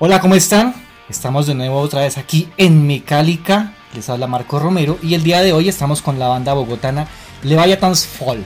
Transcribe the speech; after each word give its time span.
Hola, 0.00 0.20
¿cómo 0.20 0.34
están? 0.34 0.74
Estamos 1.08 1.46
de 1.46 1.54
nuevo 1.54 1.78
otra 1.78 2.00
vez 2.00 2.18
aquí 2.18 2.48
en 2.56 2.84
Mecálica. 2.84 3.74
Les 3.94 4.10
habla 4.10 4.26
Marco 4.26 4.58
Romero 4.58 4.98
y 5.00 5.14
el 5.14 5.22
día 5.22 5.40
de 5.40 5.52
hoy 5.52 5.68
estamos 5.68 6.02
con 6.02 6.18
la 6.18 6.26
banda 6.26 6.52
bogotana 6.52 7.06
Leviathan's 7.44 8.04
Fall. 8.04 8.44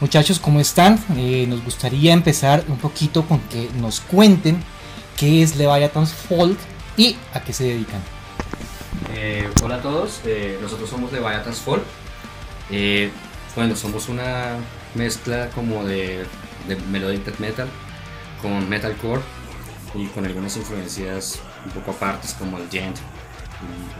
Muchachos, 0.00 0.38
¿cómo 0.38 0.60
están? 0.60 1.00
Eh, 1.16 1.46
nos 1.48 1.64
gustaría 1.64 2.12
empezar 2.12 2.62
un 2.68 2.76
poquito 2.76 3.26
con 3.26 3.40
que 3.40 3.68
nos 3.80 4.00
cuenten 4.02 4.62
qué 5.16 5.42
es 5.42 5.56
Leviathan's 5.56 6.12
Fall 6.12 6.56
y 6.96 7.16
a 7.32 7.40
qué 7.40 7.52
se 7.52 7.64
dedican. 7.64 8.00
Eh, 9.14 9.50
hola 9.64 9.74
a 9.74 9.82
todos, 9.82 10.20
eh, 10.24 10.60
nosotros 10.62 10.88
somos 10.88 11.10
Leviathan's 11.10 11.58
Fall. 11.58 11.82
Bueno, 13.56 13.74
somos 13.74 14.08
una 14.08 14.58
mezcla 14.94 15.50
como 15.56 15.84
de, 15.84 16.24
de 16.68 16.76
melodic 16.92 17.36
metal 17.40 17.68
con 18.40 18.68
metalcore 18.68 19.22
y 19.94 20.06
con 20.06 20.24
algunas 20.24 20.56
influencias 20.56 21.38
un 21.64 21.70
poco 21.72 21.92
apartes 21.92 22.34
como 22.38 22.58
el 22.58 22.68
gent, 22.68 22.96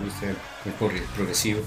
y, 0.04 0.08
este, 0.08 0.30
el 0.66 0.76
corri- 0.78 1.04
progresivo. 1.14 1.60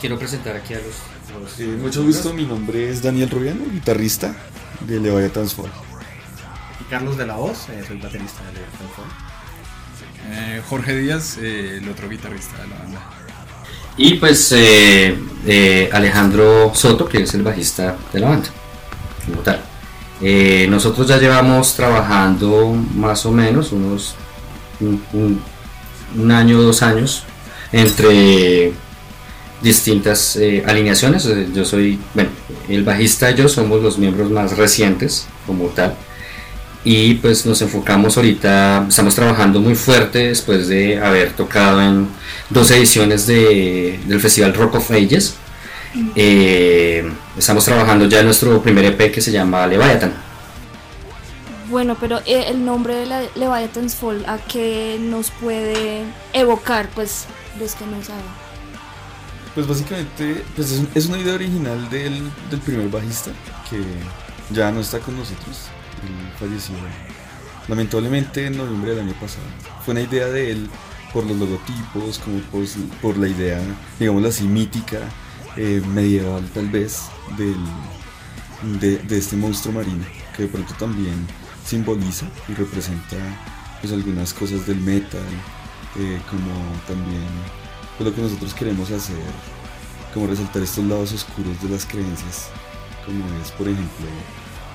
Quiero 0.00 0.18
presentar 0.18 0.56
aquí 0.56 0.74
a 0.74 0.78
los... 0.78 1.40
los- 1.40 1.60
Eh, 1.60 1.66
mucho 1.80 2.02
gusto, 2.04 2.32
mi 2.32 2.44
nombre 2.44 2.90
es 2.90 3.02
Daniel 3.02 3.30
Rubiano, 3.30 3.64
guitarrista 3.70 4.34
de 4.80 5.00
Leviathan's 5.00 5.54
Fall. 5.54 5.70
Y 6.80 6.84
Carlos 6.90 7.16
de 7.16 7.26
la 7.26 7.36
Voz, 7.36 7.68
eh, 7.70 7.84
soy 7.86 7.98
baterista 7.98 8.42
de 8.44 8.52
Leviathan 8.52 8.88
Fall. 8.94 10.30
Eh, 10.30 10.62
Jorge 10.68 10.96
Díaz, 10.96 11.38
eh, 11.40 11.78
el 11.82 11.88
otro 11.88 12.08
guitarrista 12.08 12.60
de 12.62 12.68
la 12.68 12.76
banda. 12.78 13.00
Y 13.96 14.14
pues 14.14 14.52
eh, 14.52 15.18
eh, 15.46 15.90
Alejandro 15.92 16.72
Soto, 16.74 17.08
que 17.08 17.22
es 17.22 17.34
el 17.34 17.42
bajista 17.42 17.96
de 18.12 18.20
la 18.20 18.28
banda, 18.28 18.48
como 19.26 19.40
tal. 19.40 19.60
Eh, 20.20 20.66
nosotros 20.68 21.06
ya 21.06 21.18
llevamos 21.18 21.74
trabajando 21.74 22.74
más 22.94 23.24
o 23.26 23.30
menos 23.32 23.72
unos 23.72 24.14
un, 24.80 25.02
un- 25.12 25.40
un 26.16 26.30
año, 26.32 26.60
dos 26.62 26.82
años, 26.82 27.22
entre 27.72 28.72
distintas 29.62 30.36
eh, 30.36 30.64
alineaciones. 30.66 31.26
Eh, 31.26 31.48
Yo 31.54 31.64
soy, 31.64 31.98
bueno, 32.14 32.30
el 32.68 32.82
bajista 32.84 33.30
y 33.30 33.34
yo 33.36 33.48
somos 33.48 33.82
los 33.82 33.98
miembros 33.98 34.30
más 34.30 34.56
recientes 34.56 35.26
como 35.46 35.66
tal. 35.66 35.94
Y 36.84 37.14
pues 37.14 37.44
nos 37.44 37.60
enfocamos 37.60 38.16
ahorita, 38.16 38.86
estamos 38.88 39.14
trabajando 39.14 39.60
muy 39.60 39.74
fuerte 39.74 40.28
después 40.28 40.68
de 40.68 40.98
haber 40.98 41.32
tocado 41.32 41.82
en 41.82 42.08
dos 42.50 42.70
ediciones 42.70 43.26
de, 43.26 44.00
del 44.06 44.20
Festival 44.20 44.54
Rock 44.54 44.76
of 44.76 44.90
Ages. 44.90 45.34
Eh, 46.14 47.10
estamos 47.38 47.64
trabajando 47.64 48.06
ya 48.06 48.20
en 48.20 48.26
nuestro 48.26 48.60
primer 48.62 48.84
EP 48.84 49.12
que 49.12 49.20
se 49.20 49.30
llama 49.32 49.66
Leviathan. 49.66 50.12
Bueno, 51.70 51.96
pero 52.00 52.18
eh, 52.24 52.46
el 52.48 52.64
nombre 52.64 52.94
de 52.94 53.06
la 53.06 53.20
Leviathan's 53.34 53.94
Fall, 53.94 54.24
¿a 54.26 54.38
qué 54.38 54.98
nos 55.00 55.30
puede 55.30 56.02
evocar? 56.32 56.88
Pues 56.94 57.26
los 57.60 57.74
que 57.74 57.84
no 57.86 58.02
saben. 58.02 58.22
Pues 59.54 59.66
básicamente 59.66 60.44
pues 60.56 60.70
es, 60.70 60.78
un- 60.78 60.88
es 60.94 61.06
una 61.06 61.18
idea 61.18 61.34
original 61.34 61.90
del, 61.90 62.30
del 62.50 62.60
primer 62.60 62.88
bajista 62.88 63.32
que 63.68 63.80
ya 64.54 64.70
no 64.70 64.80
está 64.80 64.98
con 65.00 65.16
nosotros. 65.18 65.66
Él 66.06 66.32
falleció 66.38 66.74
lamentablemente 67.66 68.46
en 68.46 68.56
noviembre 68.56 68.92
del 68.94 69.00
año 69.00 69.14
pasado. 69.20 69.44
Fue 69.84 69.92
una 69.92 70.00
idea 70.02 70.26
de 70.28 70.52
él 70.52 70.70
por 71.12 71.26
los 71.26 71.36
logotipos, 71.36 72.18
como 72.18 72.38
por, 72.50 72.66
su- 72.66 72.88
por 73.02 73.16
la 73.18 73.28
idea, 73.28 73.60
digámoslo 73.98 74.28
así, 74.28 74.44
mítica, 74.44 75.00
eh, 75.58 75.82
medieval 75.88 76.48
tal 76.54 76.68
vez, 76.68 77.02
del, 77.36 77.56
de, 78.78 79.18
este 79.18 79.36
monstruo 79.36 79.74
marino, 79.74 80.04
que 80.36 80.42
de 80.42 80.48
pronto 80.48 80.72
también 80.74 81.26
simboliza 81.64 82.26
y 82.48 82.54
representa 82.54 83.16
pues 83.80 83.92
algunas 83.92 84.32
cosas 84.32 84.64
del 84.68 84.80
metal, 84.80 85.20
eh, 85.98 86.20
como 86.30 86.52
también 86.86 87.26
pues, 87.96 88.08
lo 88.08 88.14
que 88.14 88.22
nosotros 88.22 88.54
queremos 88.54 88.88
hacer, 88.92 89.16
como 90.14 90.28
resaltar 90.28 90.62
estos 90.62 90.84
lados 90.84 91.12
oscuros 91.12 91.60
de 91.60 91.70
las 91.70 91.84
creencias, 91.84 92.50
como 93.04 93.24
es 93.42 93.50
por 93.50 93.66
ejemplo 93.66 94.06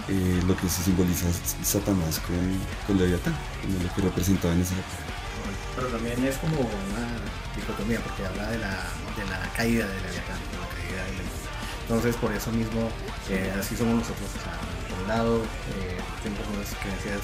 eh, 0.09 0.41
lo 0.45 0.57
que 0.57 0.67
se 0.67 0.83
simboliza 0.83 1.27
Satanás 1.63 2.19
con, 2.19 2.35
con 2.87 2.97
Leviatán, 2.97 3.35
como 3.61 3.81
lo 3.81 3.95
que 3.95 4.01
representaba 4.01 4.53
en 4.53 4.61
esa 4.61 4.73
época. 4.73 5.13
Pero 5.75 5.87
también 5.87 6.23
es 6.25 6.35
como 6.37 6.59
una 6.59 7.07
dicotomía, 7.55 7.99
porque 8.01 8.25
habla 8.25 8.51
de 8.51 8.57
la, 8.59 8.91
de 9.15 9.25
la 9.29 9.49
caída 9.55 9.87
de 9.87 9.95
Leviatán, 10.01 10.37
Entonces, 11.83 12.15
por 12.15 12.31
eso 12.33 12.51
mismo, 12.51 12.89
eh, 13.29 13.53
así 13.59 13.75
somos 13.75 13.95
nosotros. 13.95 14.29
O 14.35 14.39
sea, 14.43 14.53
por 14.89 14.99
un 15.03 15.07
lado, 15.07 15.37
eh, 15.77 15.97
tenemos 16.23 16.47
unas 16.55 16.69
creencias 16.81 17.21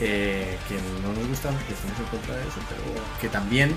eh, 0.00 0.58
que 0.68 0.76
no 1.02 1.12
nos 1.12 1.26
gustan, 1.28 1.56
que 1.66 1.74
estamos 1.74 1.98
en 1.98 2.06
contra 2.06 2.36
de 2.36 2.42
eso, 2.42 2.60
pero 2.68 2.82
que 3.20 3.28
también 3.28 3.74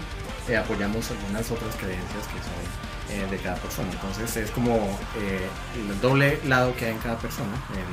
apoyamos 0.60 1.10
algunas 1.12 1.50
otras 1.52 1.76
creencias 1.76 2.26
que 2.28 2.40
son 2.44 3.30
de 3.30 3.38
cada 3.40 3.56
persona. 3.58 3.90
Entonces, 3.92 4.38
es 4.38 4.52
como 4.52 4.98
el 5.76 6.02
doble 6.02 6.40
lado 6.46 6.74
que 6.76 6.86
hay 6.86 6.92
en 6.94 7.00
cada 7.00 7.18
persona, 7.20 7.52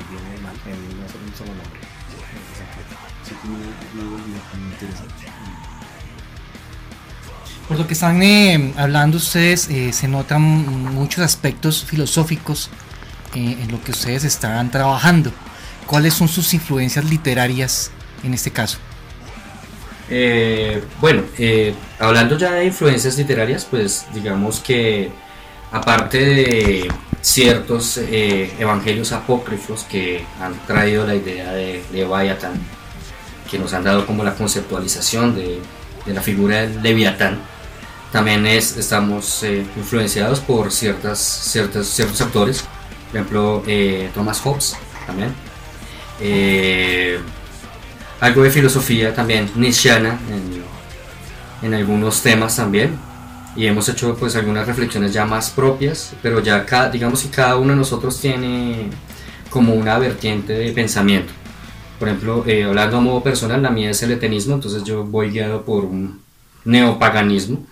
bien 0.09 0.21
y 0.31 0.35
el 0.37 0.41
mal, 0.41 0.55
en 0.65 0.73
un 0.79 1.35
solo- 1.35 1.51
nombre. 1.51 1.79
en. 1.83 2.95
Sí, 3.27 3.35
dualidad 3.93 4.53
muy 4.55 4.71
interesante. 4.71 5.25
Por 7.69 7.77
lo 7.77 7.85
que 7.85 7.93
están 7.93 8.23
eh, 8.23 8.73
hablando 8.77 9.17
ustedes, 9.17 9.69
eh, 9.69 9.93
se 9.93 10.07
notan 10.07 10.41
muchos 10.41 11.23
aspectos 11.23 11.85
filosóficos 11.85 12.71
eh, 13.35 13.57
en 13.61 13.71
lo 13.71 13.79
que 13.83 13.91
ustedes 13.91 14.23
están 14.23 14.71
trabajando. 14.71 15.31
¿Cuáles 15.85 16.15
son 16.15 16.27
sus 16.27 16.51
influencias 16.55 17.05
literarias 17.05 17.91
en 18.23 18.33
este 18.33 18.49
caso? 18.49 18.79
Bueno, 20.99 21.21
hablando 21.99 22.39
ya 22.39 22.53
de 22.53 22.65
influencias 22.65 23.15
literarias, 23.19 23.67
pues 23.69 24.07
digamos 24.15 24.59
que 24.59 25.11
aparte 25.71 26.17
de 26.17 26.91
ciertos 27.21 27.97
evangelios 27.97 29.11
apócrifos 29.11 29.83
que 29.83 30.25
han 30.41 30.55
traído 30.65 31.05
la 31.05 31.13
idea 31.13 31.51
de 31.51 31.83
Leviatán, 31.93 32.53
que 33.51 33.59
nos 33.59 33.71
han 33.73 33.83
dado 33.83 34.07
como 34.07 34.23
la 34.23 34.33
conceptualización 34.33 35.35
de, 35.35 35.59
de 36.07 36.13
la 36.13 36.21
figura 36.21 36.61
del 36.61 36.81
Leviatán, 36.81 37.39
también 38.11 38.45
es, 38.47 38.75
estamos 38.77 39.43
eh, 39.43 39.63
influenciados 39.77 40.39
por 40.39 40.71
ciertas, 40.71 41.19
ciertas, 41.19 41.87
ciertos 41.87 42.19
autores, 42.21 42.63
por 43.11 43.19
ejemplo 43.19 43.63
eh, 43.67 44.09
Thomas 44.13 44.41
Hobbes 44.41 44.75
también. 45.05 45.33
Eh, 46.19 47.19
algo 48.19 48.43
de 48.43 48.49
filosofía 48.49 49.13
también 49.13 49.49
nietzscheana 49.55 50.19
en, 50.29 50.63
en 51.61 51.73
algunos 51.73 52.21
temas 52.21 52.55
también. 52.55 52.97
Y 53.55 53.65
hemos 53.65 53.89
hecho 53.89 54.15
pues 54.15 54.35
algunas 54.35 54.67
reflexiones 54.67 55.11
ya 55.11 55.25
más 55.25 55.49
propias 55.49 56.13
pero 56.21 56.39
ya 56.39 56.65
cada, 56.65 56.89
digamos 56.89 57.23
que 57.23 57.29
cada 57.29 57.57
uno 57.57 57.71
de 57.71 57.77
nosotros 57.77 58.19
tiene 58.21 58.89
como 59.49 59.73
una 59.73 59.99
vertiente 59.99 60.53
de 60.53 60.71
pensamiento. 60.71 61.33
Por 61.99 62.07
ejemplo 62.07 62.43
eh, 62.47 62.63
hablando 62.63 62.97
a 62.97 63.01
modo 63.01 63.21
personal 63.21 63.61
la 63.61 63.69
mía 63.69 63.91
es 63.91 64.01
el 64.01 64.11
etenismo 64.11 64.55
entonces 64.55 64.83
yo 64.83 65.03
voy 65.03 65.29
guiado 65.29 65.63
por 65.63 65.85
un 65.85 66.21
neopaganismo 66.65 67.65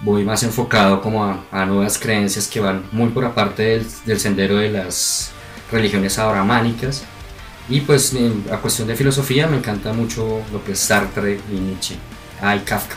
voy 0.00 0.24
más 0.24 0.42
enfocado 0.42 1.00
como 1.00 1.24
a, 1.24 1.44
a 1.50 1.66
nuevas 1.66 1.98
creencias 1.98 2.46
que 2.46 2.60
van 2.60 2.84
muy 2.92 3.08
por 3.10 3.24
aparte 3.24 3.62
del, 3.62 3.86
del 4.06 4.20
sendero 4.20 4.56
de 4.56 4.70
las 4.70 5.30
religiones 5.72 6.18
abrahámicas 6.18 7.02
y 7.68 7.80
pues 7.82 8.14
en- 8.14 8.44
a 8.52 8.58
cuestión 8.58 8.88
de 8.88 8.94
filosofía 8.96 9.46
me 9.46 9.56
encanta 9.58 9.92
mucho 9.92 10.40
lo 10.52 10.64
que 10.64 10.72
es 10.72 10.78
Sartre 10.78 11.40
y 11.52 11.54
Nietzsche. 11.54 11.96
Ah, 12.40 12.54
y 12.56 12.60
Kafka. 12.60 12.96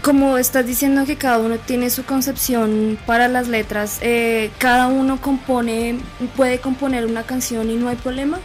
Como 0.00 0.38
estás 0.38 0.64
diciendo 0.64 1.04
que 1.04 1.16
cada 1.16 1.38
uno 1.38 1.56
tiene 1.58 1.90
su 1.90 2.04
concepción 2.04 2.96
para 3.04 3.26
las 3.26 3.48
letras, 3.48 3.98
eh, 4.00 4.52
cada 4.58 4.86
uno 4.86 5.20
compone, 5.20 5.98
puede 6.36 6.60
componer 6.60 7.04
una 7.04 7.24
canción 7.24 7.68
y 7.68 7.74
no 7.74 7.88
hay 7.88 7.96
problema. 7.96 8.38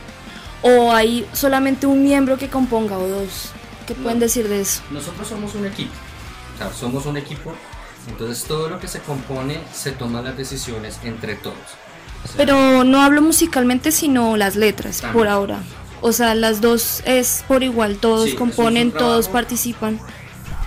¿O 0.63 0.91
hay 0.91 1.27
solamente 1.33 1.85
un 1.85 2.03
miembro 2.03 2.37
que 2.39 2.49
componga 2.49 2.97
o 2.97 3.07
dos? 3.07 3.51
¿Qué 3.85 3.93
pueden 3.93 4.17
No. 4.17 4.25
decir 4.25 4.49
de 4.49 4.61
eso? 4.61 4.81
Nosotros 4.89 5.27
somos 5.27 5.53
un 5.53 5.67
equipo. 5.67 5.93
O 6.57 6.63
sea, 6.63 6.73
somos 6.73 7.05
un 7.05 7.17
equipo. 7.17 7.53
Entonces 8.07 8.45
todo 8.45 8.69
lo 8.69 8.79
que 8.79 8.87
se 8.87 8.99
compone 8.99 9.59
se 9.73 9.91
toman 9.91 10.23
las 10.23 10.37
decisiones 10.37 10.97
entre 11.03 11.35
todos. 11.35 11.55
O 12.23 12.27
sea, 12.27 12.37
Pero 12.37 12.83
no 12.83 13.01
hablo 13.01 13.21
musicalmente, 13.21 13.91
sino 13.91 14.37
las 14.37 14.55
letras, 14.55 15.01
También. 15.01 15.13
por 15.13 15.27
ahora. 15.27 15.59
O 16.01 16.11
sea, 16.11 16.35
las 16.35 16.61
dos 16.61 17.01
es 17.05 17.43
por 17.47 17.63
igual, 17.63 17.97
todos 17.97 18.23
Sí, 18.23 18.29
eso 18.29 18.35
es 18.35 18.39
componen, 18.39 18.91
todos 18.91 19.27
participan. 19.27 19.99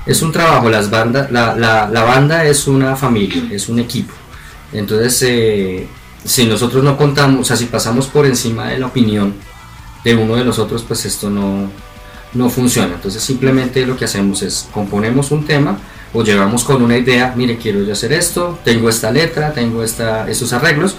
Es 0.06 0.22
un 0.22 0.32
trabajo, 0.32 0.68
las 0.68 0.90
bandas, 0.90 1.30
la, 1.30 1.54
la, 1.56 1.88
la 1.88 2.02
banda 2.04 2.44
es 2.44 2.66
una 2.66 2.96
familia, 2.96 3.42
es 3.50 3.68
un 3.68 3.78
equipo. 3.78 4.12
Entonces, 4.72 5.22
eh, 5.22 5.88
si 6.24 6.46
nosotros 6.46 6.82
no 6.84 6.96
contamos, 6.96 7.40
o 7.40 7.44
sea, 7.44 7.56
si 7.56 7.66
pasamos 7.66 8.06
por 8.06 8.26
encima 8.26 8.68
de 8.68 8.78
la 8.78 8.86
opinión 8.86 9.34
de 10.04 10.14
uno 10.14 10.36
de 10.36 10.44
los 10.44 10.58
otros, 10.58 10.82
pues 10.82 11.04
esto 11.04 11.30
no, 11.30 11.70
no 12.34 12.50
funciona. 12.50 12.94
Entonces, 12.94 13.22
simplemente 13.22 13.84
lo 13.86 13.96
que 13.96 14.04
hacemos 14.04 14.42
es 14.42 14.68
componemos 14.72 15.30
un 15.30 15.44
tema 15.44 15.78
o 16.12 16.22
llevamos 16.22 16.64
con 16.64 16.82
una 16.82 16.96
idea, 16.96 17.34
mire, 17.36 17.56
quiero 17.56 17.82
yo 17.82 17.92
hacer 17.92 18.12
esto, 18.12 18.58
tengo 18.64 18.88
esta 18.88 19.10
letra, 19.10 19.52
tengo 19.52 19.82
esta, 19.82 20.28
estos 20.28 20.52
arreglos, 20.52 20.96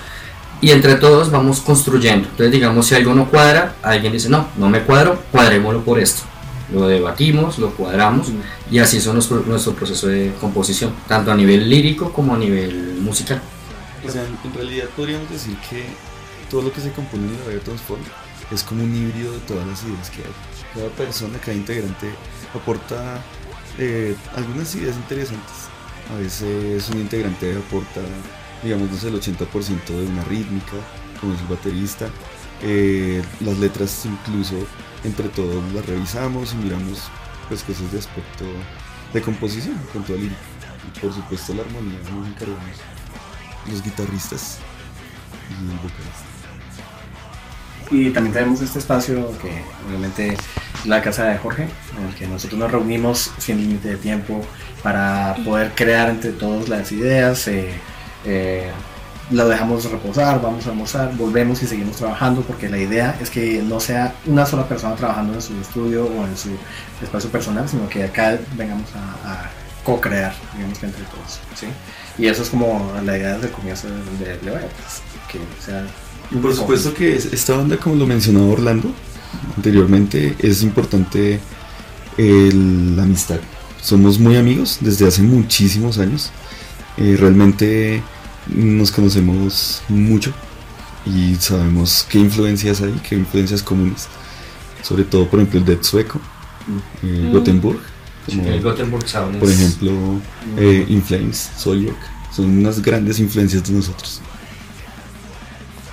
y 0.62 0.72
entre 0.72 0.96
todos 0.96 1.32
vamos 1.32 1.60
construyendo. 1.60 2.30
Entonces, 2.30 2.52
digamos, 2.52 2.88
si 2.88 2.96
algo 2.96 3.14
no 3.14 3.30
cuadra, 3.30 3.76
alguien 3.82 4.14
dice, 4.14 4.30
no, 4.30 4.48
no 4.58 4.70
me 4.70 4.82
cuadro, 4.82 5.22
cuadrémoslo 5.32 5.84
por 5.84 6.00
esto. 6.00 6.24
lo 6.72 6.88
debatimos, 6.88 7.60
lo 7.60 7.72
cuadramos 7.72 8.28
y 8.70 8.80
así 8.80 8.98
es 8.98 9.08
nuestro, 9.08 9.44
nuestro 9.46 9.74
proceso 9.74 10.08
de 10.08 10.34
composición, 10.40 10.94
tanto 11.08 11.32
a 11.32 11.36
nivel 11.36 11.70
lírico 11.70 12.14
como 12.14 12.34
a 12.34 12.38
nivel 12.38 12.98
musical. 13.02 13.42
O 14.08 14.10
sea, 14.10 14.24
en 14.24 14.54
realidad 14.54 14.86
podríamos 14.96 15.30
decir 15.30 15.58
que 15.70 15.86
todo 16.50 16.62
lo 16.62 16.72
que 16.72 16.80
se 16.80 16.92
compone 16.92 17.28
en 17.28 17.40
la 17.40 17.46
radio 17.46 17.60
Transform 17.60 18.02
es 18.52 18.64
como 18.64 18.84
un 18.84 18.96
híbrido 18.96 19.32
de 19.32 19.40
todas 19.40 19.66
las 19.68 19.84
ideas 19.84 20.10
que 20.10 20.22
hay. 20.22 20.34
Cada 20.74 20.90
persona, 20.90 21.38
cada 21.40 21.54
integrante 21.54 22.10
aporta 22.54 23.22
eh, 23.78 24.16
algunas 24.36 24.74
ideas 24.76 24.96
interesantes. 24.96 25.70
A 26.12 26.16
veces 26.16 26.90
un 26.90 27.00
integrante 27.00 27.56
aporta, 27.56 28.02
digamos, 28.64 28.92
no 28.92 28.98
sé, 28.98 29.08
el 29.08 29.16
80% 29.16 29.86
de 29.86 30.06
una 30.06 30.24
rítmica, 30.26 30.74
como 31.20 31.34
es 31.34 31.42
el 31.42 31.48
baterista. 31.48 32.10
Eh, 32.64 33.24
las 33.40 33.58
letras 33.58 34.06
incluso 34.06 34.56
entre 35.04 35.30
todos 35.30 35.64
las 35.74 35.84
revisamos 35.86 36.54
y 36.54 36.58
miramos 36.58 37.00
pues 37.48 37.64
cosas 37.64 37.92
de 37.92 37.98
aspecto 37.98 38.46
de 39.14 39.22
composición 39.22 39.78
con 39.92 40.04
toda 40.04 40.20
lírica. 40.20 40.38
Y 40.88 41.00
por 41.00 41.14
supuesto 41.14 41.54
la 41.54 41.64
armonía 41.64 42.00
nos 42.14 42.28
encargamos 42.28 42.78
los 43.70 43.84
guitarristas 43.84 44.60
y 45.50 45.54
el 45.54 45.78
vocalista. 45.78 46.31
Y 47.92 48.10
también 48.12 48.34
tenemos 48.34 48.62
este 48.62 48.80
espacio 48.80 49.32
que 49.42 49.52
obviamente 49.88 50.34
es 50.34 50.40
la 50.86 51.02
casa 51.02 51.26
de 51.26 51.38
Jorge, 51.38 51.68
en 51.98 52.06
el 52.08 52.16
que 52.16 52.26
nosotros 52.28 52.60
nos 52.60 52.72
reunimos 52.72 53.32
sin 53.38 53.58
límite 53.58 53.90
de 53.90 53.98
tiempo 53.98 54.42
para 54.82 55.36
poder 55.44 55.72
crear 55.76 56.10
entre 56.10 56.32
todos 56.32 56.70
las 56.70 56.92
ideas. 56.92 57.48
eh, 57.48 57.70
eh, 58.26 58.72
lo 59.30 59.48
dejamos 59.48 59.90
reposar, 59.90 60.42
vamos 60.42 60.68
a 60.68 60.72
almorzar, 60.72 61.16
volvemos 61.16 61.62
y 61.64 61.68
seguimos 61.68 61.96
trabajando 61.96 62.42
porque 62.42 62.68
la 62.70 62.78
idea 62.78 63.16
es 63.22 63.30
que 63.30 63.62
no 63.64 63.80
sea 63.80 64.14
una 64.26 64.46
sola 64.46 64.68
persona 64.68 64.96
trabajando 64.96 65.34
en 65.34 65.42
su 65.42 65.60
estudio 65.62 66.06
o 66.06 66.26
en 66.26 66.36
su 66.38 66.50
espacio 67.02 67.30
personal, 67.30 67.68
sino 67.70 67.88
que 67.88 68.04
acá 68.04 68.38
vengamos 68.58 68.90
a, 68.94 69.32
a 69.32 69.50
co-crear, 69.86 70.34
digamos 70.56 70.80
que 70.80 70.86
entre 70.88 71.04
todos. 71.06 71.40
¿sí? 71.56 71.68
Y 72.18 72.28
eso 72.28 72.44
es 72.44 72.50
como 72.50 72.92
la 73.06 73.18
idea 73.18 73.34
desde 73.36 73.48
el 73.48 73.54
comienzo 73.54 73.88
de, 73.88 74.26
de, 74.26 74.38
pues, 74.38 75.02
que 75.30 75.40
sea 75.66 75.86
por 76.42 76.54
supuesto 76.56 76.94
que 76.94 77.16
es- 77.16 77.26
esta 77.34 77.58
banda, 77.58 77.78
como 77.78 77.96
lo 77.96 78.06
mencionaba 78.08 78.46
Orlando 78.48 78.92
anteriormente, 79.58 80.36
es 80.40 80.62
importante 80.64 81.40
el- 82.18 82.96
la 82.96 83.04
amistad. 83.04 83.40
Somos 83.82 84.20
muy 84.20 84.36
amigos 84.36 84.78
desde 84.82 85.08
hace 85.08 85.22
muchísimos 85.24 85.98
años. 85.98 86.32
Eh, 86.98 87.16
realmente 87.20 88.02
nos 88.48 88.92
conocemos 88.92 89.82
mucho 89.90 90.32
y 91.06 91.36
sabemos 91.36 92.06
qué 92.10 92.20
influencias 92.20 92.82
hay, 92.82 92.94
qué 93.08 93.16
influencias 93.16 93.64
comunes. 93.64 94.08
Sobre 94.84 95.04
todo, 95.04 95.28
por 95.30 95.40
ejemplo, 95.40 95.60
el 95.60 95.66
Dead 95.66 95.82
Sueco, 95.82 96.20
eh, 97.04 97.28
Mm. 97.30 97.32
Gothenburg, 97.34 97.80
como, 98.28 98.46
El 98.48 98.62
Gothenburg 98.62 99.08
Sound 99.08 99.40
por 99.40 99.50
ejemplo, 99.50 99.92
eh, 100.58 100.86
In 100.90 101.02
Flames, 101.02 101.50
Soilwork. 101.58 101.98
Son 102.36 102.46
unas 102.46 102.82
grandes 102.82 103.20
influencias 103.20 103.64
de 103.64 103.74
nosotros. 103.74 104.22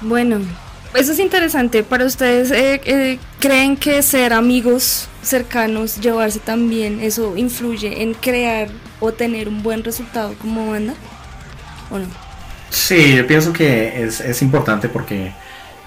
Bueno, 0.00 0.38
eso 0.94 1.12
es 1.12 1.18
interesante. 1.18 1.82
Para 1.82 2.04
ustedes, 2.04 2.50
eh, 2.50 2.80
eh, 2.84 3.18
¿creen 3.40 3.76
que 3.76 4.02
ser 4.02 4.32
amigos 4.32 5.08
cercanos, 5.22 6.00
llevarse 6.00 6.38
tan 6.38 6.70
bien, 6.70 7.00
eso 7.00 7.36
influye 7.36 8.02
en 8.02 8.14
crear 8.14 8.68
o 9.00 9.12
tener 9.12 9.48
un 9.48 9.62
buen 9.62 9.84
resultado 9.84 10.34
como 10.40 10.70
banda? 10.70 10.94
¿O 11.90 11.98
no? 11.98 12.06
Sí, 12.70 13.16
yo 13.16 13.26
pienso 13.26 13.52
que 13.52 14.02
es, 14.02 14.20
es 14.20 14.42
importante 14.42 14.88
porque 14.88 15.32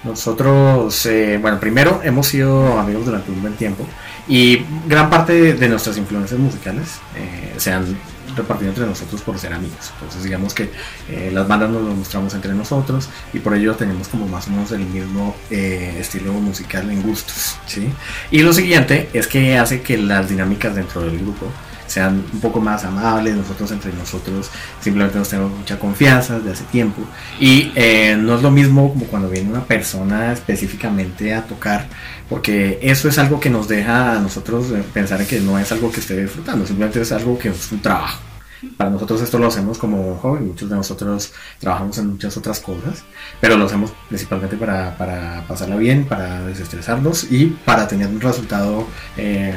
nosotros, 0.04 1.06
eh, 1.06 1.38
bueno, 1.40 1.60
primero 1.60 2.00
hemos 2.02 2.26
sido 2.26 2.78
amigos 2.78 3.06
durante 3.06 3.30
un 3.30 3.40
buen 3.40 3.54
tiempo 3.54 3.86
y 4.28 4.64
gran 4.86 5.08
parte 5.08 5.32
de, 5.32 5.54
de 5.54 5.68
nuestras 5.68 5.96
influencias 5.96 6.40
musicales 6.40 6.98
eh, 7.16 7.54
se 7.56 7.72
han 7.72 7.96
repartido 8.36 8.70
entre 8.70 8.86
nosotros 8.86 9.22
por 9.22 9.38
ser 9.38 9.52
amigos. 9.52 9.90
Entonces 9.94 10.22
digamos 10.24 10.54
que 10.54 10.70
eh, 11.08 11.30
las 11.32 11.46
bandas 11.46 11.70
nos 11.70 11.82
lo 11.82 11.94
mostramos 11.94 12.34
entre 12.34 12.54
nosotros 12.54 13.08
y 13.32 13.38
por 13.38 13.54
ello 13.54 13.74
tenemos 13.74 14.08
como 14.08 14.26
más 14.26 14.46
o 14.48 14.50
menos 14.50 14.72
el 14.72 14.80
mismo 14.80 15.34
eh, 15.50 15.96
estilo 15.98 16.32
musical 16.32 16.90
en 16.90 17.02
gustos. 17.02 17.56
¿sí? 17.66 17.88
Y 18.30 18.42
lo 18.42 18.52
siguiente 18.52 19.08
es 19.12 19.26
que 19.26 19.58
hace 19.58 19.82
que 19.82 19.98
las 19.98 20.28
dinámicas 20.28 20.74
dentro 20.74 21.02
del 21.02 21.18
grupo 21.18 21.46
sean 21.92 22.24
un 22.32 22.40
poco 22.40 22.60
más 22.60 22.84
amables, 22.84 23.36
nosotros 23.36 23.70
entre 23.70 23.92
nosotros 23.92 24.50
simplemente 24.80 25.18
nos 25.18 25.28
tenemos 25.28 25.52
mucha 25.52 25.78
confianza 25.78 26.38
desde 26.38 26.52
hace 26.52 26.64
tiempo 26.64 27.02
y 27.38 27.70
eh, 27.74 28.16
no 28.18 28.36
es 28.36 28.42
lo 28.42 28.50
mismo 28.50 28.88
como 28.88 29.04
cuando 29.06 29.28
viene 29.28 29.50
una 29.50 29.64
persona 29.64 30.32
específicamente 30.32 31.34
a 31.34 31.42
tocar, 31.42 31.86
porque 32.28 32.78
eso 32.82 33.08
es 33.08 33.18
algo 33.18 33.38
que 33.38 33.50
nos 33.50 33.68
deja 33.68 34.16
a 34.16 34.18
nosotros 34.20 34.70
eh, 34.70 34.82
pensar 34.92 35.20
en 35.20 35.26
que 35.26 35.40
no 35.40 35.58
es 35.58 35.70
algo 35.70 35.92
que 35.92 36.00
esté 36.00 36.20
disfrutando, 36.20 36.66
simplemente 36.66 37.00
es 37.02 37.12
algo 37.12 37.38
que 37.38 37.50
es 37.50 37.72
un 37.72 37.80
trabajo. 37.80 38.31
Para 38.76 38.90
nosotros 38.90 39.20
esto 39.22 39.38
lo 39.38 39.48
hacemos 39.48 39.78
como 39.78 40.16
hobby, 40.18 40.40
muchos 40.40 40.70
de 40.70 40.76
nosotros 40.76 41.32
trabajamos 41.58 41.98
en 41.98 42.10
muchas 42.10 42.36
otras 42.36 42.60
cosas, 42.60 43.02
pero 43.40 43.56
lo 43.56 43.66
hacemos 43.66 43.92
principalmente 44.08 44.56
para, 44.56 44.96
para 44.96 45.44
pasarla 45.48 45.76
bien, 45.76 46.06
para 46.06 46.42
desestresarnos 46.44 47.24
y 47.30 47.46
para 47.64 47.88
tener 47.88 48.06
un 48.08 48.20
resultado 48.20 48.86
eh, 49.16 49.54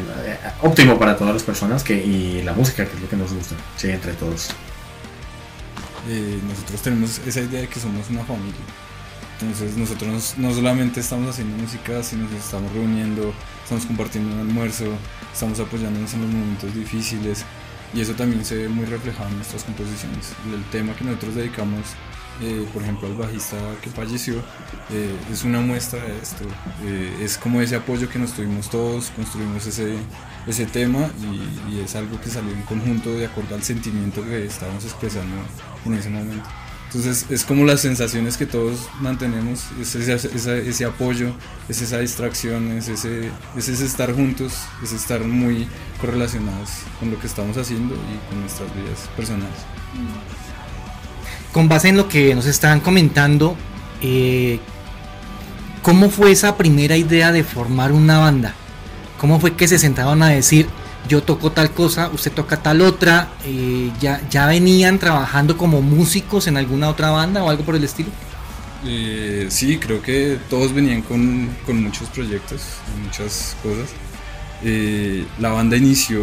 óptimo 0.63 0.97
para 0.97 1.15
todas 1.17 1.33
las 1.33 1.43
personas 1.43 1.83
que, 1.83 1.93
y 2.03 2.41
la 2.43 2.53
música, 2.53 2.85
que 2.88 2.95
es 2.95 3.01
lo 3.01 3.09
que 3.09 3.15
nos 3.17 3.31
gusta, 3.33 3.55
sí, 3.75 3.89
entre 3.89 4.13
todos. 4.13 4.50
eh, 6.07 6.39
nosotros 6.47 6.81
tenemos 6.81 7.19
esa 7.25 7.41
idea 7.41 7.62
de 7.62 7.67
que 7.69 7.79
somos 7.79 8.09
una 8.09 8.24
familia. 8.24 8.62
Entonces 9.39 9.75
nosotros 9.75 10.35
no 10.38 10.53
solamente 10.53 11.01
estamos 11.01 11.29
haciendo 11.29 11.57
música, 11.57 12.01
sino 12.03 12.29
que 12.29 12.38
estamos 12.38 12.71
reuniendo, 12.71 13.33
estamos 13.63 13.85
compartiendo 13.85 14.33
un 14.33 14.39
almuerzo, 14.39 14.85
estamos 15.33 15.59
apoyándonos 15.59 16.13
en 16.13 16.21
los 16.21 16.29
momentos 16.31 16.74
difíciles 16.74 17.45
y 17.96 18.02
eso 18.02 18.14
también 18.14 18.44
se 18.44 18.56
ve 18.58 18.70
muy 18.70 18.86
reflejado 18.86 19.30
en 19.30 19.38
nuestras 19.38 19.64
composiciones. 19.64 20.34
El 20.54 20.64
tema 20.66 20.94
que 20.96 21.06
nosotros 21.06 21.36
dedicamos, 21.36 21.80
eh, 22.42 22.68
por 22.74 22.84
ejemplo, 22.84 23.08
al 23.08 23.16
bajista 23.16 23.56
que 23.82 23.90
falleció, 23.90 24.36
eh, 24.90 25.16
es 25.32 25.44
una 25.46 25.62
muestra 25.62 26.04
de 26.04 26.18
esto. 26.18 26.44
Eh, 26.84 27.20
es 27.22 27.38
como 27.38 27.62
ese 27.62 27.78
apoyo 27.78 28.10
que 28.10 28.20
nos 28.20 28.34
tuvimos 28.34 28.70
todos, 28.70 29.12
construimos 29.12 29.66
ese, 29.66 29.96
ese 30.46 30.66
tema 30.66 31.10
y, 31.22 31.75
y 31.75 31.80
es 31.80 31.96
algo 31.96 32.20
que 32.20 32.30
salió 32.30 32.52
en 32.52 32.64
conjunto 32.64 33.14
de 33.14 33.28
acuerdo 33.28 33.56
al 33.56 33.64
sentimiento 33.64 34.24
que 34.25 34.46
estábamos 34.46 34.84
expresando 34.84 35.38
en 35.86 35.94
ese 35.94 36.10
momento. 36.10 36.50
Entonces 36.88 37.25
es 37.30 37.44
como 37.44 37.65
las 37.65 37.82
sensaciones 37.82 38.38
que 38.38 38.46
todos 38.46 38.88
mantenemos, 39.01 39.65
es 39.82 39.96
ese, 39.96 40.86
apoyo, 40.86 41.34
es 41.68 41.82
esa 41.82 42.00
distracción, 42.00 42.72
es 42.72 42.88
ese, 42.88 43.32
es 43.58 43.68
ese 43.68 43.86
estar 43.86 44.13
juntos, 44.13 44.54
es 44.84 44.94
estar 44.94 45.22
muy 45.22 45.68
correlacionados 46.00 46.70
con 47.00 47.12
lo 47.12 47.20
que 47.20 47.27
estamos 47.27 47.58
haciendo 47.58 47.96
y 47.96 48.30
con 48.30 48.39
nuestras 48.39 48.74
vidas 48.75 49.10
personales. 49.15 49.56
Con 51.51 51.68
base 51.68 51.89
en 51.89 51.98
lo 51.98 52.08
que 52.08 52.34
nos 52.36 52.46
estaban 52.46 52.80
comentando, 52.80 53.58
eh, 54.01 54.60
¿cómo 55.82 56.10
fue 56.10 56.32
esa 56.32 56.56
primera 56.56 56.96
idea 56.96 57.32
de 57.32 57.44
formar 57.44 57.92
una 57.92 58.20
banda? 58.20 58.54
¿Cómo 59.20 59.39
fue 59.39 59.56
que 59.56 59.68
se 59.68 59.80
sentaban 59.80 60.22
a 60.22 60.30
decir, 60.30 60.68
yo 61.07 61.24
toco 61.24 61.51
tal 61.51 61.71
cosa, 61.71 62.09
usted 62.09 62.31
toca 62.31 62.62
tal 62.62 62.81
otra? 62.81 63.29
Eh, 63.45 63.91
ya, 64.00 64.21
¿Ya 64.29 64.47
venían 64.47 65.00
trabajando 65.00 65.57
como 65.57 65.81
músicos 65.81 66.47
en 66.47 66.57
alguna 66.57 66.89
otra 66.89 67.12
banda 67.12 67.43
o 67.43 67.50
algo 67.50 67.63
por 67.63 67.75
el 67.75 67.83
estilo? 67.83 68.09
Eh, 68.85 69.47
sí, 69.50 69.77
creo 69.77 70.01
que 70.01 70.38
todos 70.50 70.74
venían 70.74 71.01
con, 71.01 71.50
con 71.65 71.81
muchos 71.81 72.09
proyectos, 72.09 72.62
muchas 73.03 73.55
cosas. 73.63 73.89
Eh, 74.63 75.25
la 75.39 75.50
banda 75.50 75.77
inició 75.77 76.21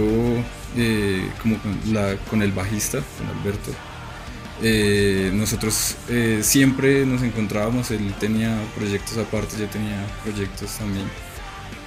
como 1.43 1.59
con, 1.59 1.79
con 2.31 2.43
el 2.43 2.53
bajista, 2.53 2.99
con 3.19 3.27
Alberto. 3.29 3.73
Nosotros 5.37 5.97
siempre 6.43 7.05
nos 7.05 7.23
encontrábamos, 7.23 7.91
él 7.91 8.15
tenía 8.19 8.57
proyectos 8.77 9.19
aparte, 9.19 9.57
yo 9.59 9.67
tenía 9.67 10.07
proyectos 10.25 10.71
también. 10.79 11.07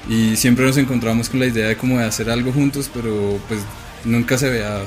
Y 0.08 0.36
siempre 0.36 0.66
nos 0.66 0.78
encontrábamos 0.78 1.30
con 1.30 1.40
la 1.40 1.48
idea 1.48 1.68
de 1.68 1.78
como 1.78 1.98
de 1.98 2.06
hacer 2.06 2.30
algo 2.30 2.52
juntos, 2.52 2.90
pero 2.94 3.40
pues 3.48 3.62
nunca 4.04 4.38
se 4.38 4.50
veía 4.50 4.84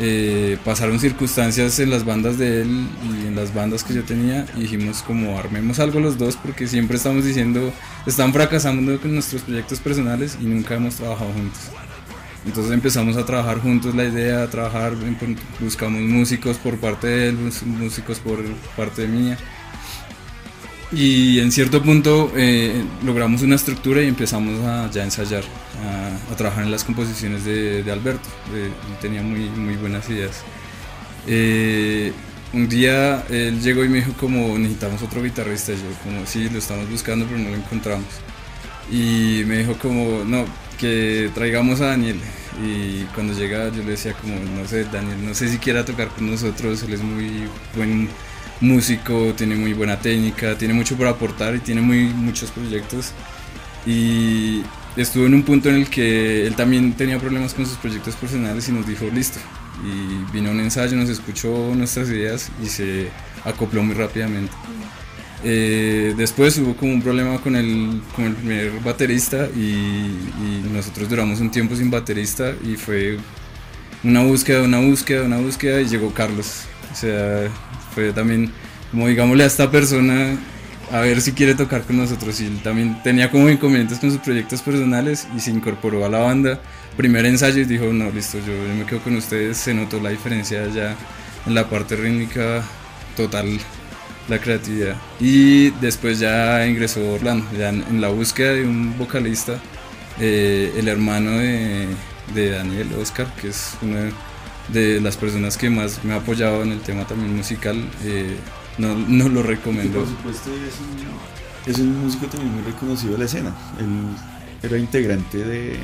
eh, 0.00 0.58
pasaron 0.64 1.00
circunstancias 1.00 1.80
en 1.80 1.90
las 1.90 2.04
bandas 2.04 2.38
de 2.38 2.62
él 2.62 2.88
y 3.02 3.26
en 3.26 3.34
las 3.34 3.52
bandas 3.52 3.82
que 3.82 3.94
yo 3.94 4.04
tenía 4.04 4.46
y 4.56 4.60
dijimos 4.60 5.02
como 5.02 5.36
armemos 5.36 5.80
algo 5.80 5.98
los 5.98 6.16
dos 6.16 6.36
porque 6.36 6.68
siempre 6.68 6.96
estamos 6.96 7.24
diciendo 7.24 7.72
están 8.06 8.32
fracasando 8.32 9.00
con 9.00 9.12
nuestros 9.12 9.42
proyectos 9.42 9.80
personales 9.80 10.38
y 10.40 10.44
nunca 10.44 10.76
hemos 10.76 10.94
trabajado 10.94 11.32
juntos. 11.32 11.60
Entonces 12.46 12.72
empezamos 12.72 13.16
a 13.16 13.26
trabajar 13.26 13.58
juntos 13.58 13.92
la 13.96 14.04
idea 14.04 14.44
a 14.44 14.48
trabajar 14.48 14.92
buscamos 15.58 16.00
músicos 16.02 16.58
por 16.58 16.78
parte 16.78 17.08
de 17.08 17.28
él 17.30 17.52
músicos 17.66 18.20
por 18.20 18.38
parte 18.76 19.08
mía 19.08 19.36
y 20.90 21.38
en 21.40 21.52
cierto 21.52 21.82
punto 21.82 22.32
eh, 22.34 22.82
logramos 23.04 23.42
una 23.42 23.56
estructura 23.56 24.02
y 24.02 24.08
empezamos 24.08 24.64
a 24.64 24.90
ya 24.90 25.04
ensayar, 25.04 25.44
a, 25.84 26.32
a 26.32 26.36
trabajar 26.36 26.64
en 26.64 26.70
las 26.70 26.84
composiciones 26.84 27.44
de, 27.44 27.82
de 27.82 27.92
Alberto. 27.92 28.28
Eh, 28.54 28.70
tenía 29.00 29.22
muy, 29.22 29.50
muy 29.50 29.76
buenas 29.76 30.08
ideas. 30.08 30.42
Eh, 31.26 32.12
un 32.54 32.68
día 32.68 33.24
él 33.28 33.60
llegó 33.60 33.84
y 33.84 33.88
me 33.90 33.98
dijo 33.98 34.14
como 34.14 34.58
necesitamos 34.58 35.02
otro 35.02 35.22
guitarrista. 35.22 35.72
Yo 35.72 35.80
como 36.02 36.26
sí, 36.26 36.48
lo 36.48 36.58
estamos 36.58 36.88
buscando 36.90 37.26
pero 37.26 37.38
no 37.38 37.50
lo 37.50 37.56
encontramos. 37.56 38.08
Y 38.90 39.42
me 39.46 39.58
dijo 39.58 39.74
como 39.78 40.24
no, 40.24 40.46
que 40.78 41.30
traigamos 41.34 41.80
a 41.82 41.86
Daniel. 41.88 42.18
Y 42.64 43.04
cuando 43.14 43.34
llega 43.34 43.68
yo 43.70 43.82
le 43.84 43.92
decía 43.92 44.14
como, 44.14 44.34
no 44.34 44.66
sé, 44.66 44.84
Daniel, 44.84 45.24
no 45.24 45.34
sé 45.34 45.48
si 45.48 45.58
quiera 45.58 45.84
tocar 45.84 46.08
con 46.08 46.30
nosotros, 46.30 46.82
él 46.82 46.94
es 46.94 47.02
muy 47.02 47.48
buen 47.76 48.08
músico, 48.60 49.32
tiene 49.36 49.54
muy 49.54 49.72
buena 49.72 49.98
técnica, 49.98 50.56
tiene 50.56 50.74
mucho 50.74 50.96
por 50.96 51.06
aportar 51.06 51.54
y 51.54 51.60
tiene 51.60 51.80
muy, 51.80 52.04
muchos 52.04 52.50
proyectos. 52.50 53.12
Y 53.86 54.62
estuvo 54.96 55.26
en 55.26 55.34
un 55.34 55.42
punto 55.42 55.68
en 55.68 55.76
el 55.76 55.88
que 55.88 56.46
él 56.46 56.54
también 56.56 56.92
tenía 56.94 57.18
problemas 57.18 57.54
con 57.54 57.66
sus 57.66 57.76
proyectos 57.78 58.14
personales 58.16 58.68
y 58.68 58.72
nos 58.72 58.86
dijo, 58.86 59.06
listo. 59.12 59.38
Y 59.84 60.32
vino 60.32 60.48
a 60.48 60.52
un 60.52 60.60
ensayo, 60.60 60.96
nos 60.96 61.08
escuchó 61.08 61.72
nuestras 61.74 62.08
ideas 62.08 62.50
y 62.62 62.66
se 62.66 63.08
acopló 63.44 63.82
muy 63.82 63.94
rápidamente. 63.94 64.52
Eh, 65.44 66.14
después 66.16 66.58
hubo 66.58 66.74
como 66.74 66.92
un 66.92 67.00
problema 67.00 67.40
con 67.40 67.54
el, 67.54 68.02
con 68.16 68.24
el 68.24 68.34
primer 68.34 68.80
baterista 68.80 69.48
y, 69.54 69.60
y 69.60 70.70
nosotros 70.72 71.08
duramos 71.08 71.38
un 71.38 71.52
tiempo 71.52 71.76
sin 71.76 71.92
baterista 71.92 72.52
y 72.64 72.74
fue 72.74 73.18
una 74.02 74.22
búsqueda, 74.22 74.62
una 74.62 74.80
búsqueda, 74.80 75.24
una 75.24 75.38
búsqueda 75.38 75.80
y 75.80 75.88
llegó 75.88 76.12
Carlos. 76.12 76.64
O 76.92 76.94
sea, 76.96 77.48
fue 77.98 78.12
también 78.12 78.52
como 78.92 79.08
digámosle 79.08 79.42
a 79.42 79.46
esta 79.48 79.70
persona 79.70 80.38
a 80.92 81.00
ver 81.00 81.20
si 81.20 81.32
quiere 81.32 81.56
tocar 81.56 81.82
con 81.82 81.96
nosotros 81.96 82.40
y 82.40 82.46
él 82.46 82.60
también 82.62 83.02
tenía 83.02 83.28
como 83.28 83.50
inconvenientes 83.50 83.98
con 83.98 84.10
sus 84.10 84.20
proyectos 84.20 84.62
personales 84.62 85.26
y 85.36 85.40
se 85.40 85.50
incorporó 85.50 86.06
a 86.06 86.08
la 86.08 86.18
banda. 86.18 86.60
Primer 86.96 87.26
ensayo 87.26 87.60
y 87.60 87.64
dijo, 87.64 87.92
no, 87.92 88.08
listo, 88.10 88.38
yo, 88.38 88.46
yo 88.46 88.74
me 88.74 88.86
quedo 88.86 89.00
con 89.00 89.16
ustedes, 89.16 89.58
se 89.58 89.74
notó 89.74 90.00
la 90.00 90.10
diferencia 90.10 90.66
ya 90.68 90.96
en 91.46 91.54
la 91.54 91.68
parte 91.68 91.96
rítmica 91.96 92.62
total 93.16 93.58
la 94.28 94.38
creatividad. 94.38 94.96
Y 95.20 95.70
después 95.80 96.20
ya 96.20 96.64
ingresó 96.66 97.14
Orlando, 97.14 97.46
ya 97.58 97.70
en, 97.70 97.82
en 97.82 98.00
la 98.00 98.08
búsqueda 98.08 98.52
de 98.52 98.62
un 98.64 98.96
vocalista, 98.96 99.58
eh, 100.20 100.72
el 100.76 100.88
hermano 100.88 101.32
de, 101.32 101.88
de 102.34 102.50
Daniel, 102.50 102.88
Oscar, 103.00 103.26
que 103.40 103.48
es 103.48 103.72
una 103.82 104.00
de 104.00 104.12
las 104.72 105.16
personas 105.16 105.56
que 105.56 105.70
más 105.70 106.04
me 106.04 106.12
ha 106.12 106.16
apoyado 106.16 106.62
en 106.62 106.72
el 106.72 106.80
tema 106.80 107.06
también 107.06 107.34
musical, 107.36 107.76
eh, 108.04 108.36
no, 108.78 108.94
no 108.96 109.28
lo 109.28 109.40
Y 109.40 109.42
recomiendo. 109.44 110.00
por 110.00 110.08
supuesto 110.08 110.50
es 110.54 110.74
un, 110.80 111.72
es 111.72 111.78
un 111.78 112.00
músico 112.00 112.26
también 112.26 112.52
muy 112.54 112.62
reconocido 112.64 113.12
de 113.12 113.18
la 113.18 113.24
escena. 113.24 113.54
Él 113.80 113.88
era 114.62 114.78
integrante 114.78 115.38
de, 115.38 115.76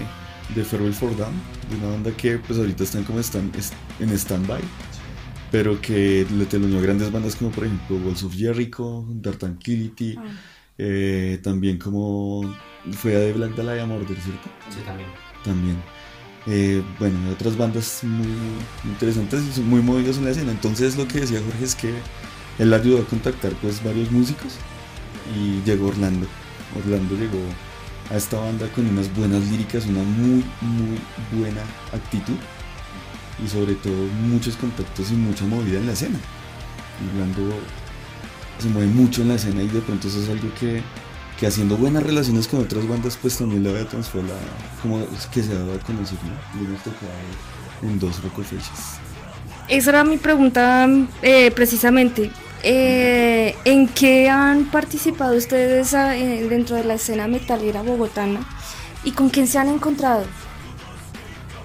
de 0.55 0.65
Farewell 0.65 0.93
for 0.95 1.17
Down, 1.17 1.33
de 1.71 1.77
una 1.77 1.89
banda 1.95 2.11
que 2.13 2.39
pues 2.39 2.59
ahorita 2.59 2.85
están 2.85 3.05
como 3.05 3.21
están 3.21 3.51
es- 3.57 3.73
en 4.01 4.11
stand-by, 4.11 4.61
pero 5.51 5.81
que 5.81 6.27
le 6.31 6.47
telonió 6.47 6.81
grandes 6.81 7.11
bandas 7.11 7.37
como 7.37 7.51
por 7.51 7.65
ejemplo 7.65 7.97
Walls 7.97 8.23
of 8.25 8.35
Jericho, 8.35 9.07
Dark 9.09 9.39
Tranquility, 9.39 10.17
eh, 10.79 11.39
también 11.43 11.79
como 11.79 12.43
fue 12.93 13.17
a 13.17 13.21
The 13.21 13.33
Black 13.33 13.55
Dahlia 13.55 13.87
Murder, 13.87 14.17
¿cierto? 14.21 14.51
Sí, 14.69 14.79
también. 14.85 15.09
también. 15.45 15.77
Eh, 16.47 16.83
bueno, 16.99 17.19
hay 17.27 17.33
otras 17.33 17.57
bandas 17.57 18.01
muy, 18.03 18.27
interesantes 18.85 19.57
y 19.57 19.61
muy 19.61 19.81
movidos 19.81 20.19
en 20.19 20.25
la 20.25 20.31
escena. 20.31 20.53
Entonces 20.53 20.97
lo 20.97 21.09
que 21.09 21.21
decía 21.21 21.41
Jorge 21.45 21.65
es 21.65 21.75
que 21.75 21.95
él 22.59 22.73
ayudó 22.73 23.03
a 23.03 23.07
contactar 23.07 23.53
pues 23.55 23.83
varios 23.83 24.11
músicos 24.11 24.55
y 25.35 25.63
llegó 25.69 25.89
Orlando. 25.89 26.27
Orlando 26.77 27.17
llegó 27.17 27.41
a 28.11 28.17
esta 28.17 28.39
banda 28.39 28.69
con 28.75 28.87
unas 28.87 29.15
buenas 29.15 29.43
líricas, 29.51 29.87
una 29.87 30.03
muy, 30.03 30.45
muy 30.61 30.99
buena 31.33 31.63
actitud 31.93 32.37
y 33.45 33.49
sobre 33.49 33.75
todo 33.75 33.95
muchos 34.29 34.57
contactos 34.57 35.11
y 35.11 35.15
mucha 35.15 35.45
movida 35.47 35.79
en 35.79 35.87
la 35.87 35.93
escena. 35.93 36.19
Orlando 37.13 37.59
se 38.59 38.69
mueve 38.69 38.89
mucho 38.93 39.23
en 39.23 39.29
la 39.29 39.35
escena 39.35 39.63
y 39.63 39.69
de 39.69 39.81
pronto 39.81 40.09
eso 40.09 40.23
es 40.23 40.29
algo 40.29 40.49
que, 40.61 40.83
que 41.39 41.47
haciendo 41.47 41.77
buenas 41.77 42.03
relaciones 42.03 42.49
con 42.49 42.61
otras 42.61 42.87
bandas 42.87 43.19
pues 43.21 43.37
también 43.37 43.65
la 43.65 43.73
vea 43.73 43.87
transforma 43.87 44.33
como 44.83 45.01
es 45.01 45.27
que 45.27 45.43
se 45.43 45.53
ha 45.53 45.59
dado 45.59 45.75
a 45.75 45.79
conocer 45.79 46.19
¿no? 46.23 46.61
y 46.61 46.65
hemos 46.65 46.83
tocado 46.83 47.11
en 47.83 47.99
dos 47.99 48.23
rocofechas. 48.23 48.99
Esa 49.69 49.91
era 49.91 50.05
mi 50.05 50.19
pregunta 50.19 50.89
eh, 51.23 51.51
precisamente. 51.51 52.31
Eh, 52.63 53.55
¿En 53.65 53.89
qué 53.89 54.31
han 54.31 54.71
participado 54.71 55.37
ustedes 55.37 55.93
ah, 55.93 56.17
eh, 56.17 56.47
dentro 56.49 56.77
de 56.77 56.85
la 56.85 56.95
escena 56.95 57.29
metalera 57.29 57.83
bogotana? 57.83 58.41
¿Y 59.05 59.13
con 59.13 59.29
quién 59.29 59.47
se 59.47 59.59
han 59.59 59.69
encontrado? 59.69 60.23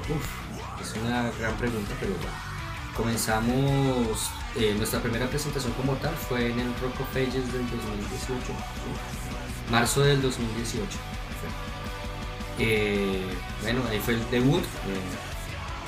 Uf, 0.09 0.81
es 0.81 1.01
una 1.01 1.31
gran 1.39 1.55
pregunta, 1.55 1.91
pero 2.01 2.11
bueno. 2.13 2.49
Comenzamos, 2.97 4.29
eh, 4.57 4.73
nuestra 4.75 4.99
primera 4.99 5.25
presentación 5.29 5.71
como 5.73 5.93
tal 5.93 6.13
fue 6.15 6.51
en 6.51 6.59
el 6.59 6.67
Rock 6.81 6.99
of 6.99 7.15
Ages 7.15 7.53
del 7.53 7.69
2018, 7.69 8.43
¿sí? 8.43 9.28
Marzo 9.69 10.01
del 10.01 10.21
2018. 10.21 10.87
fue. 10.87 12.65
Eh, 12.65 13.23
bueno, 13.61 13.81
ahí 13.89 13.99
fue 13.99 14.15
el 14.15 14.31
debut. 14.31 14.63
eh, 14.63 15.29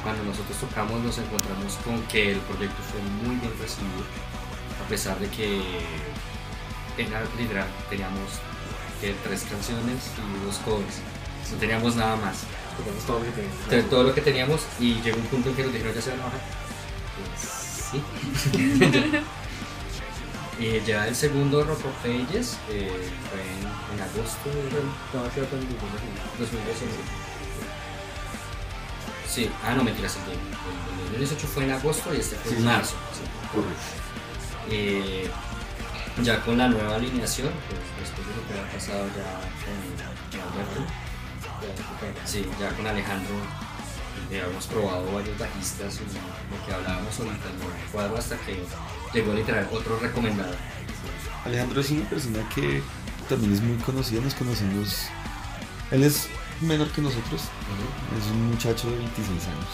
cuando 0.04 0.24
nosotros 0.24 0.58
tocamos 0.58 1.00
nos 1.04 1.18
encontramos 1.20 1.76
con 1.86 2.02
que 2.04 2.32
el 2.32 2.40
proyecto 2.40 2.82
fue 2.82 3.02
muy 3.24 3.36
bien 3.40 3.54
recibido, 3.60 4.04
a 4.84 4.90
pesar 4.90 5.20
de 5.20 5.30
que 5.30 5.62
era 6.98 7.24
literal, 7.38 7.68
teníamos 7.90 8.40
que 9.00 9.14
tres 9.24 9.44
canciones 9.44 10.12
y 10.18 10.46
dos 10.46 10.58
covers, 10.58 10.98
no 11.52 11.58
teníamos 11.58 11.96
nada 11.96 12.16
más. 12.16 12.44
Tocamos 12.78 13.04
todo 13.06 13.20
lo 13.20 13.26
que. 13.26 13.42
Entonces, 13.42 13.90
todo 13.90 14.04
lo 14.04 14.14
que 14.14 14.22
teníamos 14.22 14.62
y 14.80 14.96
llegó 15.02 15.18
un 15.18 15.26
punto 15.26 15.50
en 15.50 15.56
que 15.56 15.64
nos 15.64 15.74
dijeron 15.74 15.94
ya 15.94 16.02
se 16.02 16.10
van 16.12 16.22
a 16.22 16.24
bajar. 16.26 16.42
Pues, 17.18 17.92
sí. 17.92 19.22
y 20.64 20.80
ya 20.86 21.08
el 21.08 21.16
segundo 21.16 21.64
Rock 21.64 21.80
of 21.86 22.06
Ages 22.06 22.58
eh, 22.70 22.92
fue 23.30 23.42
en, 23.42 23.66
en 23.96 24.02
agosto 24.02 24.50
¿no? 25.14 25.24
2019. 25.24 26.72
Sí, 29.28 29.50
ah, 29.64 29.74
no, 29.76 29.84
mentiras, 29.84 30.18
el, 30.18 30.26
de- 30.26 30.32
el, 30.34 30.40
el 30.40 31.12
2018 31.28 31.48
fue 31.48 31.64
en 31.64 31.72
agosto 31.72 32.14
y 32.14 32.18
este 32.20 32.36
fue 32.36 32.58
en 32.58 32.66
marzo. 32.66 32.96
sí. 33.14 33.22
Eh, 34.70 35.30
ya 36.22 36.42
con 36.44 36.58
la 36.58 36.68
nueva 36.68 36.96
alineación, 36.96 37.50
pues 37.68 37.80
después 38.10 38.28
de 38.28 38.36
lo 38.36 38.48
que 38.48 38.60
ha 38.60 38.72
pasado 38.74 39.06
ya 39.16 39.40
con, 39.64 40.42
Alberto, 40.42 40.82
Sí, 42.26 42.46
ya 42.60 42.70
con 42.76 42.86
Alejandro 42.88 43.34
eh, 44.30 44.42
habíamos 44.42 44.68
probado 44.68 45.12
varios 45.14 45.38
bajistas 45.38 45.96
y 45.96 46.54
lo 46.54 46.66
que 46.66 46.74
hablábamos 46.74 47.18
ahorita 47.20 47.50
no 47.60 47.92
cuadro 47.92 48.18
hasta 48.18 48.36
que 48.38 48.64
llegó 49.14 49.34
literal 49.34 49.68
otro 49.72 50.00
recomendado. 50.00 50.54
Alejandro 51.46 51.82
es 51.82 51.90
una 51.92 52.10
persona 52.10 52.48
que 52.54 52.82
también 53.28 53.54
es 53.54 53.62
muy 53.62 53.78
conocida, 53.78 54.22
nos 54.22 54.36
conocemos. 54.36 55.08
Él 55.92 56.04
es 56.04 56.28
menor 56.62 56.88
que 56.92 57.02
nosotros, 57.02 57.42
es 58.18 58.32
un 58.32 58.50
muchacho 58.50 58.90
de 58.90 58.98
26 58.98 59.30
años, 59.48 59.68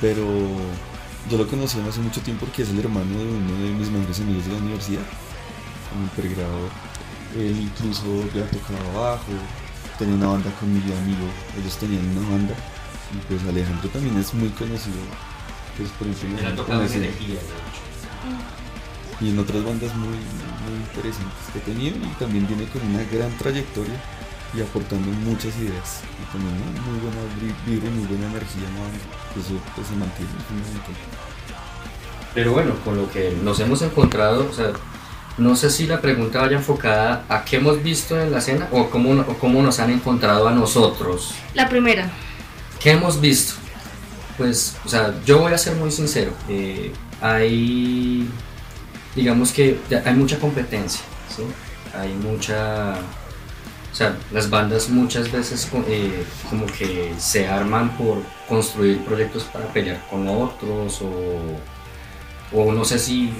pero 0.00 0.26
yo 1.30 1.38
lo 1.38 1.48
conocí 1.48 1.78
hace 1.80 2.00
mucho 2.00 2.20
tiempo 2.20 2.46
porque 2.46 2.62
es 2.62 2.70
el 2.70 2.78
hermano 2.78 3.16
de 3.16 3.24
uno 3.24 3.64
de 3.64 3.70
mis 3.70 3.88
mejores 3.90 4.20
amigos 4.20 4.46
de 4.46 4.52
la 4.52 4.58
universidad, 4.58 5.02
un 5.96 6.08
pregrado. 6.10 6.68
Él 7.36 7.58
incluso 7.60 8.04
ya 8.34 8.44
tocaba 8.50 9.10
bajo, 9.10 9.32
tenía 9.98 10.14
una 10.14 10.28
banda 10.28 10.50
con 10.60 10.72
mi 10.72 10.80
amigo, 10.80 11.26
ellos 11.58 11.76
tenían 11.78 12.06
una 12.16 12.28
banda, 12.28 12.54
y 13.14 13.16
pues 13.26 13.42
Alejandro 13.48 13.88
también 13.88 14.18
es 14.18 14.34
muy 14.34 14.50
conocido, 14.50 15.00
pues 15.78 15.88
por 15.90 16.06
ejemplo, 16.06 16.38
Él 16.38 16.46
ha 16.46 16.50
en 16.50 16.56
tocado 16.56 16.84
en 16.84 16.92
energía, 16.92 17.36
de 17.36 17.40
hecho. 17.40 17.91
Y 19.20 19.30
en 19.30 19.38
otras 19.38 19.64
bandas 19.64 19.94
muy, 19.94 20.08
muy 20.16 20.76
interesantes 20.88 21.44
que 21.52 21.58
ha 21.60 21.62
tenido 21.62 21.96
y 21.96 22.08
también 22.18 22.46
viene 22.46 22.64
con 22.66 22.82
una 22.82 23.02
gran 23.04 23.30
trayectoria 23.38 23.94
y 24.54 24.60
aportando 24.60 25.08
muchas 25.10 25.56
ideas 25.58 26.00
y 26.20 26.32
también 26.32 26.54
una 26.54 26.80
muy 26.82 26.98
buena 27.00 27.20
vi- 27.40 27.70
vibra 27.70 27.88
y 27.88 27.92
muy 27.92 28.06
buena 28.06 28.26
energía 28.26 28.66
que 29.34 29.40
eso 29.40 29.54
pues, 29.74 29.86
se 29.86 29.94
mantiene. 29.96 30.30
Pero 32.34 32.52
bueno, 32.52 32.74
con 32.84 32.96
lo 32.96 33.10
que 33.10 33.36
nos 33.42 33.60
hemos 33.60 33.82
encontrado, 33.82 34.48
o 34.50 34.52
sea, 34.54 34.72
no 35.38 35.54
sé 35.56 35.70
si 35.70 35.86
la 35.86 36.00
pregunta 36.00 36.40
vaya 36.40 36.56
enfocada 36.56 37.24
a 37.28 37.44
qué 37.44 37.56
hemos 37.56 37.82
visto 37.82 38.20
en 38.20 38.32
la 38.32 38.38
escena 38.38 38.68
o 38.72 38.88
cómo, 38.90 39.12
o 39.20 39.34
cómo 39.38 39.62
nos 39.62 39.78
han 39.80 39.90
encontrado 39.90 40.48
a 40.48 40.52
nosotros. 40.52 41.34
La 41.54 41.68
primera. 41.68 42.10
¿Qué 42.80 42.90
hemos 42.92 43.20
visto? 43.20 43.54
Pues, 44.38 44.76
o 44.84 44.88
sea, 44.88 45.14
yo 45.24 45.38
voy 45.40 45.52
a 45.52 45.58
ser 45.58 45.76
muy 45.76 45.90
sincero. 45.90 46.32
eh, 46.48 46.92
hay, 47.22 48.28
digamos 49.14 49.52
que 49.52 49.78
hay 50.04 50.14
mucha 50.14 50.38
competencia. 50.38 51.02
Hay 51.98 52.12
mucha, 52.14 52.94
o 53.92 53.94
sea, 53.94 54.16
las 54.32 54.50
bandas 54.50 54.88
muchas 54.90 55.30
veces 55.30 55.70
eh, 55.88 56.24
como 56.50 56.66
que 56.66 57.12
se 57.18 57.46
arman 57.46 57.96
por 57.96 58.18
construir 58.48 58.98
proyectos 59.04 59.44
para 59.44 59.66
pelear 59.66 60.02
con 60.10 60.26
otros 60.28 61.00
o, 61.02 62.58
o 62.58 62.72
no 62.72 62.84
sé 62.84 62.98
si, 62.98 63.30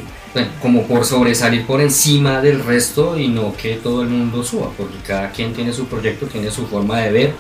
como 0.61 0.87
por 0.87 1.05
sobresalir 1.05 1.67
por 1.67 1.81
encima 1.81 2.41
del 2.41 2.63
resto 2.65 3.19
y 3.19 3.29
no 3.29 3.55
que 3.57 3.77
todo 3.77 4.03
el 4.03 4.09
mundo 4.09 4.43
suba, 4.43 4.71
porque 4.77 4.99
cada 5.07 5.31
quien 5.31 5.53
tiene 5.53 5.73
su 5.73 5.87
proyecto, 5.87 6.27
tiene 6.27 6.51
su 6.51 6.67
forma 6.67 6.99
de 7.01 7.13
ver 7.13 7.35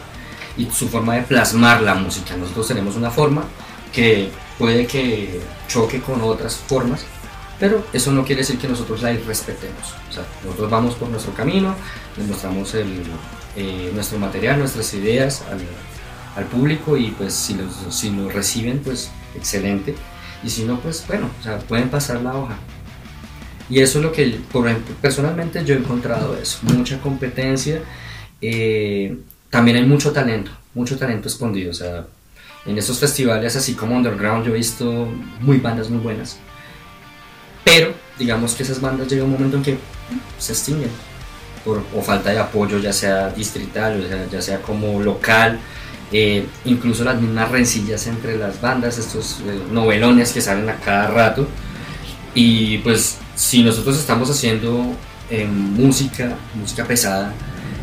y 0.57 0.67
su 0.71 0.89
forma 0.89 1.15
de 1.15 1.23
plasmar 1.23 1.83
la 1.83 1.95
música. 1.95 2.37
Nosotros 2.37 2.69
tenemos 2.69 2.97
una 2.97 3.11
forma 3.11 3.45
que 3.93 4.31
puede 4.59 4.87
que 4.87 5.41
choque 5.69 6.01
con 6.01 6.23
otras 6.23 6.57
formas, 6.57 7.05
pero 7.59 7.87
eso 7.93 8.13
no 8.13 8.25
quiere 8.25 8.41
decir 8.41 8.59
que 8.59 8.69
nosotros 8.69 9.03
la 9.03 9.13
irrespetemos. 9.13 9.95
O 10.09 10.13
sea, 10.13 10.25
nosotros 10.45 10.71
vamos 10.71 10.95
por 10.95 11.09
nuestro 11.09 11.33
camino, 11.35 11.75
les 12.17 12.27
mostramos 12.27 12.75
el, 12.75 13.03
eh, 13.57 13.91
nuestro 13.95 14.19
material, 14.19 14.59
nuestras 14.59 14.93
ideas 14.95 15.43
al, 15.51 15.61
al 16.37 16.45
público 16.47 16.97
y 16.97 17.11
pues 17.11 17.35
si 17.35 17.55
los, 17.55 17.73
si 17.91 18.11
lo 18.11 18.31
reciben 18.31 18.79
pues 18.79 19.11
excelente 19.37 19.95
y 20.43 20.51
si 20.51 20.65
no 20.65 20.81
pues 20.81 21.05
bueno, 21.07 21.31
o 21.39 21.43
sea, 21.43 21.59
pueden 21.59 21.89
pasar 21.89 22.21
la 22.23 22.35
hoja. 22.37 22.57
Y 23.71 23.81
eso 23.81 23.99
es 23.99 24.05
lo 24.05 24.13
que, 24.13 24.39
por 24.51 24.69
ejemplo, 24.69 24.95
personalmente 25.01 25.65
yo 25.65 25.75
he 25.75 25.79
encontrado 25.79 26.37
eso, 26.37 26.59
mucha 26.63 27.01
competencia, 27.01 27.81
eh, 28.41 29.17
también 29.51 29.77
hay 29.77 29.85
mucho 29.87 30.13
talento, 30.13 30.51
mucho 30.75 30.99
talento 30.99 31.29
escondido, 31.29 31.71
o 31.71 31.75
sea, 31.75 32.07
en 32.67 32.79
estos 32.79 32.99
festivales 32.99 33.57
así 33.57 33.75
como 33.75 33.97
underground 33.97 34.47
yo 34.47 34.53
he 34.53 34.57
visto 34.57 35.09
muy 35.41 35.59
bandas 35.59 35.91
muy 35.91 36.01
buenas, 36.01 36.39
pero 37.65 37.95
digamos 38.19 38.55
que 38.55 38.63
esas 38.63 38.81
bandas 38.81 39.09
llega 39.09 39.25
un 39.25 39.33
momento 39.33 39.57
en 39.57 39.63
que 39.63 39.79
se 40.39 40.53
extinguen 40.53 40.91
por, 41.65 41.83
o 41.95 42.03
falta 42.03 42.31
de 42.31 42.39
apoyo 42.39 42.79
ya 42.79 42.93
sea 42.93 43.31
distrital 43.31 44.01
o 44.05 44.09
sea, 44.09 44.27
ya 44.31 44.43
sea 44.43 44.63
como 44.63 45.01
local, 45.01 45.59
eh, 46.13 46.47
incluso 46.67 47.05
las 47.05 47.21
mismas 47.21 47.51
rencillas 47.51 48.07
entre 48.07 48.37
las 48.37 48.61
bandas, 48.61 48.99
estos 48.99 49.41
eh, 49.47 49.59
novelones 49.71 50.33
que 50.33 50.43
salen 50.43 50.69
a 50.69 50.77
cada 50.77 51.09
rato. 51.09 51.49
Y 52.35 52.79
pues 52.79 53.19
si 53.35 53.63
nosotros 53.63 53.99
estamos 53.99 54.29
haciendo 54.31 54.95
eh, 55.31 55.47
música, 55.47 56.37
música 56.55 56.85
pesada, 56.85 57.33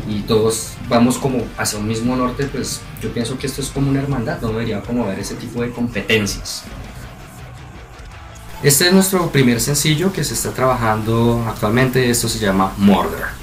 y 0.08 0.20
todos 0.22 0.72
vamos 0.88 1.18
como 1.18 1.44
hacia 1.56 1.78
un 1.78 1.88
mismo 1.88 2.16
norte, 2.16 2.44
pues 2.46 2.80
yo 3.00 3.12
pienso 3.12 3.38
que 3.38 3.46
esto 3.46 3.60
es 3.60 3.68
como 3.68 3.90
una 3.90 4.00
hermandad, 4.00 4.40
no 4.40 4.48
debería 4.48 4.80
como 4.80 5.04
haber 5.04 5.18
ese 5.18 5.34
tipo 5.34 5.62
de 5.62 5.70
competencias. 5.70 6.64
Este 8.62 8.88
es 8.88 8.92
nuestro 8.92 9.30
primer 9.30 9.60
sencillo 9.60 10.12
que 10.12 10.22
se 10.22 10.34
está 10.34 10.50
trabajando 10.50 11.44
actualmente, 11.48 12.10
esto 12.10 12.28
se 12.28 12.38
llama 12.38 12.72
Murder. 12.76 13.39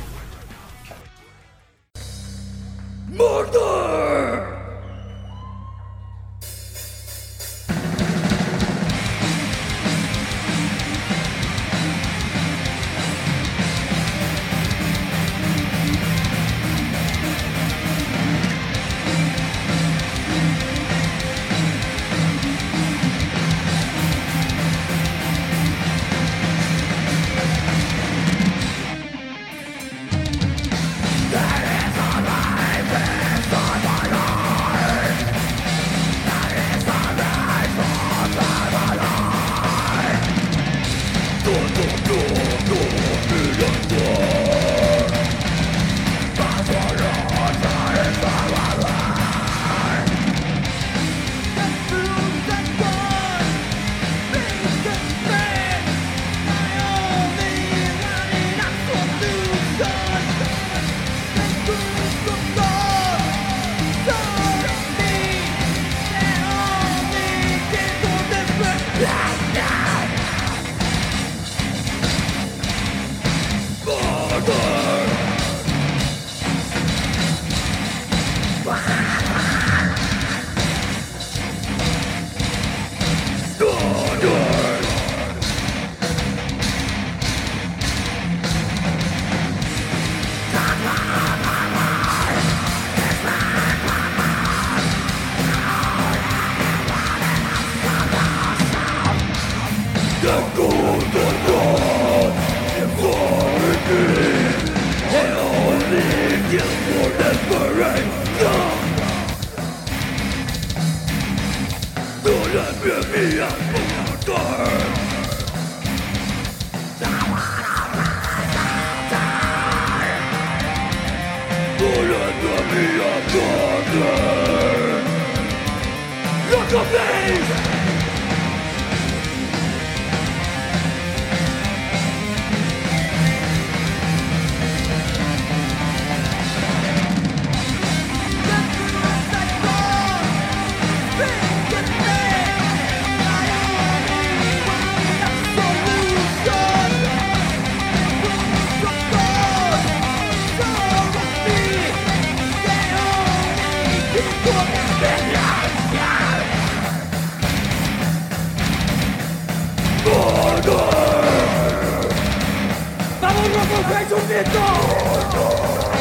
vez 163.88 164.12
o 164.12 164.18
Vitor! 164.18 165.97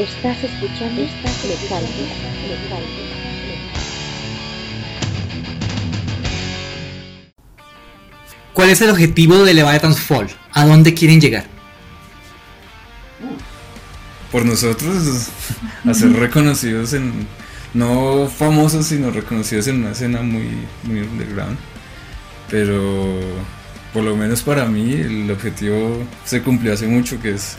Estás 0.00 0.42
escuchando 0.42 1.02
esta 1.02 1.28
Mecánica. 1.46 1.92
Mecánica. 2.48 3.02
¿Cuál 8.54 8.70
es 8.70 8.80
el 8.80 8.88
objetivo 8.88 9.44
de 9.44 9.52
Leviathan's 9.52 10.00
Fall? 10.00 10.28
¿A 10.52 10.64
dónde 10.64 10.94
quieren 10.94 11.20
llegar? 11.20 11.44
Por 14.32 14.46
nosotros, 14.46 15.28
a 15.86 15.92
ser 15.92 16.14
reconocidos 16.14 16.94
en, 16.94 17.26
no 17.74 18.26
famosos, 18.26 18.86
sino 18.86 19.10
reconocidos 19.10 19.66
en 19.66 19.82
una 19.82 19.90
escena 19.90 20.22
muy, 20.22 20.66
muy 20.84 21.00
underground. 21.00 21.58
Pero 22.48 23.20
por 23.92 24.02
lo 24.02 24.16
menos 24.16 24.40
para 24.40 24.64
mí 24.64 24.94
el 24.94 25.30
objetivo 25.30 26.06
se 26.24 26.40
cumplió 26.40 26.72
hace 26.72 26.86
mucho, 26.86 27.20
que 27.20 27.32
es 27.32 27.58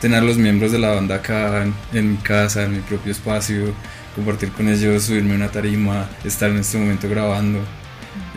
tener 0.00 0.22
los 0.22 0.36
miembros 0.38 0.72
de 0.72 0.78
la 0.78 0.90
banda 0.90 1.16
acá 1.16 1.62
en, 1.62 1.74
en 1.92 2.12
mi 2.12 2.16
casa, 2.18 2.64
en 2.64 2.72
mi 2.72 2.80
propio 2.80 3.12
espacio, 3.12 3.72
compartir 4.14 4.50
con 4.52 4.68
ellos, 4.68 5.04
subirme 5.04 5.32
a 5.32 5.36
una 5.36 5.50
tarima, 5.50 6.08
estar 6.24 6.50
en 6.50 6.58
este 6.58 6.78
momento 6.78 7.08
grabando. 7.08 7.60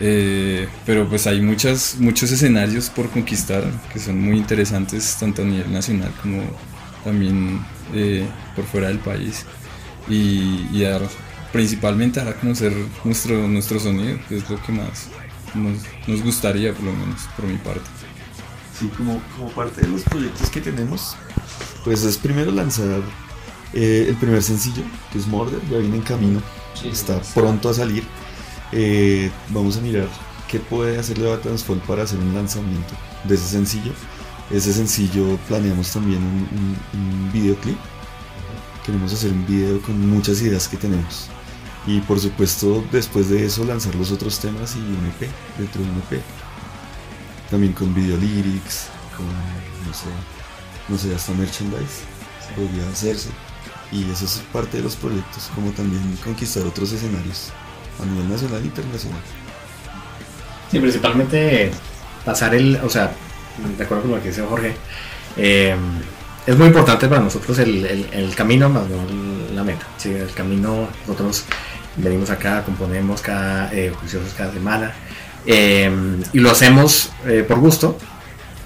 Eh, 0.00 0.68
pero 0.86 1.08
pues 1.08 1.26
hay 1.26 1.40
muchas, 1.40 1.96
muchos 1.98 2.30
escenarios 2.30 2.90
por 2.90 3.10
conquistar 3.10 3.64
que 3.92 3.98
son 3.98 4.20
muy 4.20 4.36
interesantes 4.36 5.16
tanto 5.18 5.42
a 5.42 5.44
nivel 5.44 5.72
nacional 5.72 6.12
como 6.22 6.42
también 7.04 7.60
eh, 7.92 8.26
por 8.56 8.64
fuera 8.64 8.88
del 8.88 8.98
país 8.98 9.44
y, 10.08 10.68
y 10.72 10.82
dar, 10.82 11.02
principalmente 11.52 12.20
dar 12.20 12.34
a 12.34 12.36
conocer 12.36 12.72
nuestro, 13.04 13.48
nuestro 13.48 13.78
sonido, 13.80 14.18
que 14.28 14.36
es 14.36 14.48
lo 14.48 14.60
que 14.62 14.72
más 14.72 15.08
nos, 15.54 15.78
nos 16.06 16.22
gustaría 16.22 16.72
por 16.72 16.84
lo 16.84 16.92
menos 16.92 17.22
por 17.36 17.46
mi 17.46 17.56
parte. 17.58 17.93
Sí, 18.78 18.88
como, 18.96 19.22
como 19.36 19.50
parte 19.50 19.82
de 19.82 19.88
los 19.88 20.02
proyectos 20.02 20.50
que 20.50 20.60
tenemos, 20.60 21.16
pues 21.84 22.02
es 22.04 22.16
primero 22.18 22.50
lanzar 22.50 23.00
eh, 23.72 24.06
el 24.08 24.16
primer 24.16 24.42
sencillo, 24.42 24.82
que 25.12 25.18
es 25.18 25.26
Murder, 25.28 25.60
ya 25.70 25.78
viene 25.78 25.96
en 25.96 26.02
camino, 26.02 26.40
está 26.84 27.20
pronto 27.34 27.68
a 27.68 27.74
salir. 27.74 28.04
Eh, 28.72 29.30
vamos 29.50 29.76
a 29.76 29.80
mirar 29.80 30.08
qué 30.48 30.58
puede 30.58 30.98
hacer 30.98 31.18
Leviathan's 31.18 31.62
Fall 31.62 31.78
para 31.86 32.02
hacer 32.02 32.18
un 32.18 32.34
lanzamiento 32.34 32.94
de 33.24 33.34
ese 33.36 33.46
sencillo. 33.46 33.92
Ese 34.50 34.72
sencillo 34.72 35.36
planeamos 35.48 35.92
también 35.92 36.20
un, 36.22 36.48
un- 36.58 37.00
un 37.00 37.32
videoclip. 37.32 37.78
Queremos 38.84 39.12
hacer 39.12 39.30
un 39.30 39.46
video 39.46 39.80
con 39.82 39.98
muchas 40.10 40.42
ideas 40.42 40.66
que 40.68 40.76
tenemos. 40.76 41.28
Y 41.86 42.00
por 42.00 42.18
supuesto, 42.18 42.84
después 42.90 43.28
de 43.30 43.46
eso, 43.46 43.64
lanzar 43.64 43.94
los 43.94 44.10
otros 44.10 44.38
temas 44.40 44.74
y 44.74 44.80
un 44.80 45.06
EP, 45.06 45.30
dentro 45.58 45.82
de 45.82 45.90
un 45.90 45.98
EP. 45.98 46.20
También 47.54 47.72
con 47.72 47.94
video 47.94 48.16
lyrics, 48.16 48.88
con, 49.16 49.26
no 49.86 49.94
sé, 49.94 50.06
no 50.88 50.98
sé, 50.98 51.14
hasta 51.14 51.30
merchandise 51.34 52.02
podría 52.56 52.88
hacerse. 52.90 53.28
Y 53.92 54.10
eso 54.10 54.24
es 54.24 54.42
parte 54.52 54.78
de 54.78 54.82
los 54.82 54.96
proyectos, 54.96 55.52
como 55.54 55.70
también 55.70 56.18
conquistar 56.24 56.64
otros 56.64 56.90
escenarios 56.90 57.52
a 58.02 58.06
nivel 58.06 58.28
nacional 58.28 58.60
e 58.60 58.64
internacional. 58.64 59.20
Sí, 60.68 60.80
principalmente 60.80 61.70
pasar 62.24 62.56
el, 62.56 62.74
o 62.82 62.90
sea, 62.90 63.12
de 63.78 63.84
acuerdo 63.84 64.02
con 64.02 64.16
lo 64.16 64.20
que 64.20 64.30
dice 64.30 64.42
Jorge, 64.42 64.74
eh, 65.36 65.76
es 66.48 66.56
muy 66.58 66.66
importante 66.66 67.06
para 67.06 67.20
nosotros 67.20 67.56
el, 67.60 67.86
el- 67.86 68.08
el 68.12 68.34
camino 68.34 68.68
más 68.68 68.82
no 68.88 68.96
la 69.54 69.62
meta. 69.62 69.86
¿sí? 69.96 70.10
El 70.10 70.32
camino, 70.34 70.88
nosotros 71.06 71.44
venimos 71.98 72.30
acá, 72.30 72.64
componemos 72.64 73.22
cada 73.22 73.72
eh, 73.72 73.92
juiciosos 73.96 74.32
cada 74.34 74.52
semana 74.52 74.92
eh, 75.46 75.90
y 76.32 76.38
lo 76.38 76.50
hacemos 76.50 77.10
eh, 77.26 77.44
por 77.46 77.58
gusto, 77.60 77.98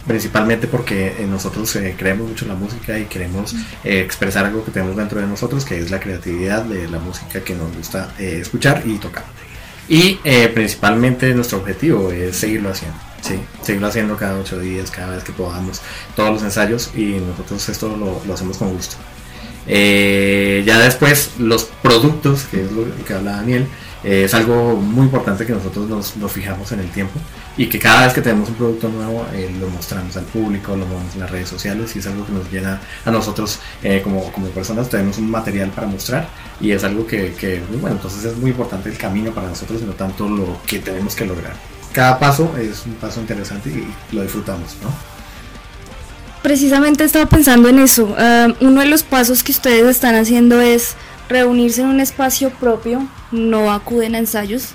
principalmente 0.09 0.67
porque 0.67 1.09
eh, 1.19 1.27
nosotros 1.29 1.77
eh, 1.77 1.95
creemos 1.97 2.29
mucho 2.29 2.47
en 2.47 2.49
la 2.49 2.57
música 2.57 2.99
y 2.99 3.05
queremos 3.05 3.55
eh, 3.85 4.01
expresar 4.01 4.47
algo 4.47 4.64
que 4.64 4.71
tenemos 4.71 4.97
dentro 4.97 5.21
de 5.21 5.27
nosotros, 5.27 5.64
que 5.64 5.79
es 5.79 5.91
la 5.91 6.01
creatividad 6.01 6.64
de 6.64 6.88
la 6.88 6.99
música 6.99 7.45
que 7.45 7.55
nos 7.55 7.77
gusta 7.77 8.14
eh, 8.19 8.38
escuchar 8.41 8.83
y 8.87 8.97
tocar. 8.97 9.25
Y 9.91 10.17
principalmente 10.55 11.33
nuestro 11.35 11.59
objetivo 11.59 12.12
es 12.12 12.37
seguirlo 12.37 12.69
haciendo, 12.69 12.99
¿sí? 13.23 13.41
seguirlo 13.62 13.87
haciendo 13.87 14.19
cada 14.19 14.38
ocho 14.38 14.59
días, 14.59 14.91
cada 14.91 15.14
vez 15.14 15.25
que 15.25 15.33
podamos, 15.33 15.81
todos 16.14 16.31
los 16.31 16.43
ensayos 16.43 16.91
y 16.95 17.17
nosotros 17.27 17.67
esto 17.71 17.97
lo, 17.97 18.21
lo 18.27 18.35
hacemos 18.35 18.59
con 18.59 18.75
gusto. 18.75 18.97
Ya 19.67 20.79
después 20.79 21.31
los 21.38 21.64
productos, 21.83 22.43
que 22.51 22.64
es 22.64 22.71
lo 22.71 22.85
que 23.07 23.14
habla 23.14 23.37
Daniel, 23.37 23.67
eh, 24.09 24.25
es 24.25 24.33
algo 24.33 24.75
muy 24.77 25.05
importante 25.05 25.44
que 25.44 25.53
nosotros 25.53 25.87
nos, 25.87 26.16
nos 26.16 26.33
fijamos 26.33 26.73
en 26.73 26.81
el 26.81 26.90
tiempo 26.90 27.21
y 27.59 27.68
que 27.68 27.79
cada 27.79 28.07
vez 28.07 28.14
que 28.14 28.23
tenemos 28.23 28.49
un 28.49 28.55
producto 28.55 28.88
nuevo 28.88 29.27
eh, 29.35 29.55
lo 29.61 29.68
mostramos 29.68 30.16
al 30.16 30.25
público, 30.25 30.71
lo 30.71 30.87
mostramos 30.87 31.14
en 31.14 31.21
las 31.21 31.31
redes 31.31 31.51
sociales 31.51 31.94
y 31.94 31.99
es 31.99 32.07
algo 32.07 32.25
que 32.25 32.33
nos 32.33 32.51
llena 32.51 32.81
a 33.05 33.11
nosotros 33.11 33.59
eh, 33.83 34.01
como, 34.03 34.33
como 34.33 34.47
personas, 34.47 34.88
tenemos 34.88 35.18
un 35.18 35.31
material 35.31 35.68
para 35.73 35.87
mostrar 35.87 36.27
y 36.59 36.71
es 36.71 36.85
algo 36.85 37.07
que, 37.07 37.35
que, 37.35 37.61
bueno, 37.83 37.97
entonces 37.97 38.25
es 38.25 38.35
muy 38.38 38.53
importante 38.53 38.88
el 38.88 38.97
camino 38.97 39.31
para 39.31 39.49
nosotros 39.49 39.83
y 39.83 39.85
no 39.85 39.92
tanto 39.92 40.27
lo 40.27 40.57
que 40.66 40.79
tenemos 40.79 41.14
que 41.14 41.27
lograr. 41.27 41.53
Cada 41.92 42.18
paso 42.18 42.57
es 42.57 42.87
un 42.87 42.94
paso 42.94 43.21
interesante 43.21 43.68
y 43.68 44.16
lo 44.16 44.23
disfrutamos, 44.23 44.75
¿no? 44.83 44.88
Precisamente 46.42 47.05
estaba 47.05 47.27
pensando 47.27 47.68
en 47.68 47.79
eso. 47.79 48.14
Ah, 48.16 48.49
uno 48.62 48.81
de 48.81 48.87
los 48.87 49.03
pasos 49.03 49.42
que 49.42 49.53
ustedes 49.53 49.87
están 49.87 50.14
haciendo 50.14 50.62
es 50.62 50.94
reunirse 51.29 51.83
en 51.83 51.88
un 51.88 52.01
espacio 52.01 52.51
propio, 52.51 53.07
no 53.33 53.71
acuden 53.73 54.14
a 54.14 54.19
ensayos, 54.19 54.69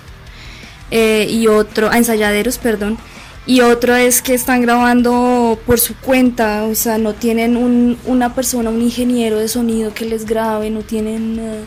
eh, 0.90 1.26
y 1.30 1.46
otro, 1.48 1.90
a 1.90 1.96
ensayaderos, 1.98 2.58
perdón. 2.58 2.98
Y 3.46 3.60
otro 3.60 3.94
es 3.94 4.22
que 4.22 4.32
están 4.34 4.62
grabando 4.62 5.58
por 5.66 5.78
su 5.78 5.94
cuenta, 5.96 6.64
o 6.64 6.74
sea, 6.74 6.96
no 6.98 7.12
tienen 7.14 7.56
un- 7.56 7.98
una 8.06 8.34
persona, 8.34 8.70
un 8.70 8.80
ingeniero 8.80 9.38
de 9.38 9.48
sonido 9.48 9.92
que 9.92 10.06
les 10.06 10.24
grabe, 10.26 10.70
no 10.70 10.80
tienen... 10.80 11.38
eh, 11.38 11.64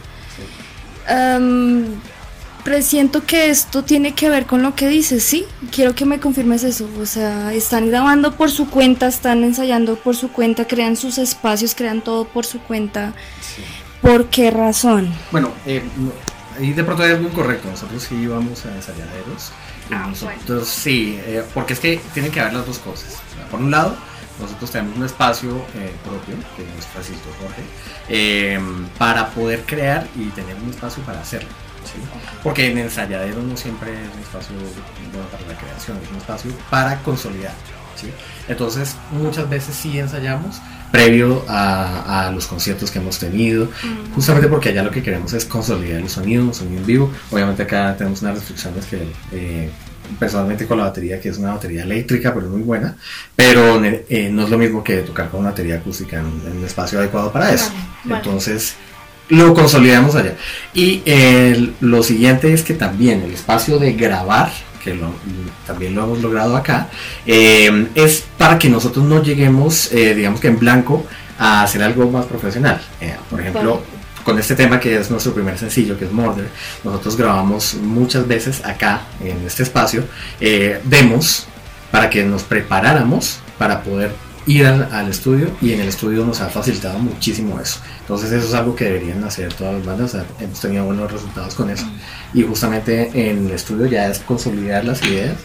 am, 1.14 1.86
presiento 2.64 3.24
que 3.26 3.50
esto 3.50 3.84
tiene 3.84 4.14
que 4.14 4.30
ver 4.30 4.46
con 4.46 4.62
lo 4.62 4.76
que 4.76 4.90
dices, 4.90 5.24
sí, 5.24 5.46
quiero 5.72 5.96
que 5.96 6.04
me 6.04 6.20
confirmes 6.20 6.64
eso, 6.66 6.90
o 7.02 7.06
sea, 7.06 7.54
están 7.54 7.88
grabando 7.90 8.36
por 8.36 8.52
su 8.52 8.70
cuenta, 8.70 9.08
están 9.08 9.46
ensayando 9.46 9.96
por 9.96 10.18
su 10.18 10.30
cuenta, 10.34 10.66
crean 10.68 10.98
sus 10.98 11.18
espacios, 11.18 11.76
crean 11.76 12.02
todo 12.02 12.26
por 12.26 12.46
su 12.46 12.60
cuenta. 12.60 13.14
¿Por 14.02 14.28
qué 14.28 14.52
razón? 14.52 15.14
Bueno, 15.32 15.52
eh, 15.66 15.84
ahí 16.58 16.74
de 16.74 16.84
pronto 16.84 17.04
es 17.04 17.20
muy 17.20 17.32
correcto. 17.32 17.70
Nosotros 17.70 18.04
sí 18.04 18.16
íbamos 18.16 18.66
a 18.66 18.76
ensayaderos. 18.76 19.52
y 19.90 19.94
Ah, 19.94 20.08
nosotros 20.08 20.68
sí, 20.68 21.20
eh, 21.26 21.44
porque 21.54 21.74
es 21.74 21.80
que 21.80 22.00
tienen 22.14 22.32
que 22.32 22.40
haber 22.40 22.54
las 22.54 22.66
dos 22.66 22.80
cosas. 22.80 23.18
Por 23.50 23.60
un 23.60 23.72
lado, 23.72 23.96
nosotros 24.40 24.70
tenemos 24.72 24.98
un 24.98 25.06
espacio 25.06 25.50
eh, 25.76 25.92
propio, 26.04 26.36
que 26.56 26.64
nos 26.76 26.86
facilitó 26.86 27.30
Jorge, 27.42 27.64
eh, 28.10 28.60
para 28.98 29.30
poder 29.30 29.64
crear 29.66 30.08
y 30.16 30.26
tener 30.30 30.56
un 30.56 30.70
espacio 30.70 31.02
para 31.04 31.22
hacerlo. 31.22 31.50
¿sí? 31.86 32.00
Porque 32.44 32.70
en 32.72 32.78
ensayadero 32.78 33.42
no 33.42 33.56
siempre 33.58 33.92
es 33.94 34.14
un 34.14 34.22
espacio 34.22 34.56
bueno 35.12 35.28
para 35.30 35.48
la 35.48 35.58
creación, 35.58 35.98
es 36.04 36.12
un 36.12 36.18
espacio 36.18 36.52
para 36.70 37.00
consolidar. 37.02 37.54
¿sí? 37.96 38.12
Entonces, 38.48 38.96
muchas 39.12 39.50
veces 39.50 39.76
sí 39.76 39.98
ensayamos 39.98 40.58
previo 40.92 41.44
a, 41.48 42.28
a 42.28 42.32
los 42.32 42.48
conciertos 42.48 42.92
que 42.92 43.00
hemos 43.00 43.20
tenido, 43.20 43.70
justamente 44.16 44.48
porque 44.48 44.70
allá 44.70 44.84
lo 44.84 44.92
que 44.92 45.04
queremos 45.04 45.34
es 45.34 45.46
consolidar 45.46 46.00
el 46.02 46.10
sonido, 46.10 46.44
un 46.44 46.54
sonido 46.54 46.80
en 46.80 46.86
vivo. 46.86 47.12
Obviamente 47.32 47.64
acá 47.64 47.96
tenemos 47.98 48.22
unas 48.22 48.36
restricciones 48.36 48.86
que 48.86 49.02
eh, 49.34 49.70
personalmente 50.20 50.66
con 50.66 50.78
la 50.78 50.86
batería, 50.86 51.20
que 51.20 51.30
es 51.30 51.38
una 51.38 51.54
batería 51.54 51.84
eléctrica, 51.84 52.34
pero 52.34 52.48
muy 52.48 52.62
buena, 52.62 52.96
pero 53.36 53.84
eh, 53.84 54.30
no 54.32 54.44
es 54.44 54.50
lo 54.50 54.58
mismo 54.58 54.84
que 54.84 54.98
tocar 55.00 55.30
con 55.30 55.42
una 55.42 55.50
batería 55.50 55.76
acústica 55.76 56.18
en, 56.20 56.26
en 56.50 56.58
un 56.60 56.66
espacio 56.66 57.00
adecuado 57.00 57.32
para 57.32 57.52
eso. 57.54 57.70
Vale, 57.70 57.86
vale. 58.06 58.16
Entonces, 58.24 58.76
lo 59.30 59.54
consolidamos 59.54 60.16
allá. 60.16 60.36
Y 60.74 61.02
el- 61.06 61.74
lo 61.82 62.02
siguiente 62.02 62.54
es 62.54 62.64
que 62.64 62.74
también 62.74 63.22
el 63.24 63.32
espacio 63.34 63.78
de 63.78 63.92
grabar, 63.92 64.50
que 64.88 64.96
lo- 64.96 65.14
también 65.66 65.94
lo 65.96 66.04
hemos 66.06 66.20
logrado 66.22 66.56
acá, 66.56 66.88
eh, 67.26 67.88
es 67.96 68.24
para 68.38 68.58
que 68.58 68.70
nosotros 68.70 69.04
no 69.06 69.22
lleguemos, 69.22 69.92
eh, 69.92 70.16
digamos 70.16 70.40
que 70.40 70.48
en 70.48 70.58
blanco, 70.60 71.06
a 71.38 71.64
hacer 71.64 71.84
algo 71.84 72.10
más 72.10 72.26
profesional. 72.26 72.82
Eh, 73.02 73.16
por 73.30 73.42
ejemplo, 73.42 73.82
con 74.24 74.40
este 74.40 74.56
tema 74.56 74.80
que 74.80 74.98
es 74.98 75.12
nuestro 75.12 75.34
primer 75.34 75.58
sencillo, 75.58 75.98
que 76.00 76.06
es 76.06 76.12
Murder, 76.12 76.48
nosotros 76.84 77.16
grabamos 77.18 77.76
muchas 77.76 78.28
veces 78.28 78.64
acá, 78.66 79.02
en 79.22 79.46
este 79.46 79.64
espacio, 79.64 80.04
demos 80.84 81.48
para 81.92 82.10
que 82.10 82.24
nos 82.24 82.44
preparáramos 82.44 83.40
para 83.58 83.82
poder 83.84 84.12
ir 84.48 84.66
al, 84.66 84.90
al 84.92 85.10
estudio 85.10 85.52
y 85.62 85.74
en 85.74 85.82
el 85.82 85.90
estudio 85.90 86.26
nos 86.26 86.42
ha 86.42 86.50
facilitado 86.50 86.98
muchísimo 86.98 87.60
eso. 87.60 87.80
Entonces 88.00 88.32
eso 88.32 88.48
es 88.48 88.54
algo 88.54 88.76
que 88.76 88.86
deberían 88.86 89.24
hacer 89.24 89.54
todas 89.54 89.76
las 89.76 89.86
bandas, 89.86 90.16
o 90.16 90.18
sea, 90.18 90.26
hemos 90.40 90.60
tenido 90.60 90.86
buenos 90.86 91.12
resultados 91.12 91.54
con 91.54 91.70
eso. 91.70 91.86
Y 92.34 92.42
justamente 92.44 93.12
en 93.14 93.48
el 93.48 93.52
estudio 93.52 93.86
ya 93.86 94.08
es 94.08 94.20
consolidar 94.20 94.86
las 94.86 95.04
ideas, 95.04 95.38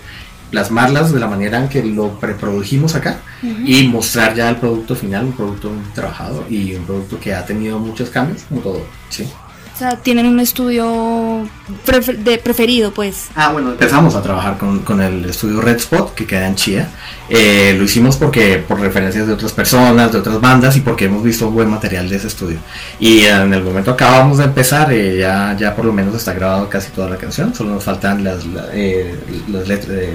plasmarlas 0.51 1.13
de 1.13 1.19
la 1.19 1.27
manera 1.27 1.59
en 1.59 1.69
que 1.69 1.83
lo 1.83 2.21
preprodujimos 2.21 2.95
acá 2.95 3.21
y 3.43 3.89
mostrar 3.89 4.35
ya 4.35 4.49
el 4.49 4.57
producto 4.57 4.95
final, 4.95 5.25
un 5.25 5.33
producto 5.33 5.73
trabajado 5.95 6.45
y 6.49 6.75
un 6.75 6.85
producto 6.85 7.19
que 7.19 7.35
ha 7.35 7.45
tenido 7.45 7.79
muchos 7.79 8.11
cambios, 8.11 8.43
como 8.45 8.61
todo. 8.61 8.87
¿sí? 9.09 9.29
O 9.75 9.79
sea, 9.79 9.97
tienen 9.97 10.27
un 10.27 10.39
estudio 10.39 11.49
prefer- 11.87 12.19
de 12.19 12.39
preferido, 12.39 12.93
pues. 12.93 13.29
Ah, 13.35 13.51
bueno, 13.53 13.73
empezamos 13.73 14.15
a 14.15 14.23
trabajar 14.23 14.59
con, 14.59 14.81
con 14.81 15.01
el 15.01 15.25
estudio 15.25 15.61
Red 15.61 15.77
Spot, 15.77 16.15
que 16.15 16.27
queda 16.27 16.47
en 16.47 16.55
Chía. 16.55 16.89
Eh, 17.29 17.75
lo 17.79 17.85
hicimos 17.85 18.17
porque 18.17 18.59
por 18.59 18.79
referencias 18.79 19.27
de 19.27 19.33
otras 19.33 19.53
personas, 19.53 20.13
de 20.13 20.19
otras 20.19 20.41
bandas, 20.41 20.77
y 20.77 20.81
porque 20.81 21.07
hemos 21.07 21.23
visto 21.25 21.51
buen 21.51 21.69
material 21.71 22.09
de 22.09 22.17
ese 22.17 22.27
estudio. 22.29 22.59
Y 23.01 23.21
en 23.21 23.53
el 23.55 23.63
momento 23.65 23.91
acabamos 23.93 24.39
de 24.39 24.45
empezar, 24.45 24.93
eh, 24.93 25.17
ya, 25.19 25.57
ya 25.59 25.75
por 25.75 25.87
lo 25.87 25.93
menos 25.93 26.15
está 26.15 26.35
grabado 26.35 26.69
casi 26.69 26.91
toda 26.93 27.09
la 27.09 27.17
canción, 27.17 27.55
solo 27.55 27.71
nos 27.75 27.83
faltan 27.85 28.23
las, 28.23 28.45
la- 28.47 28.67
eh, 28.75 29.19
las 29.49 29.67
letras, 29.67 29.91
eh, 29.97 30.15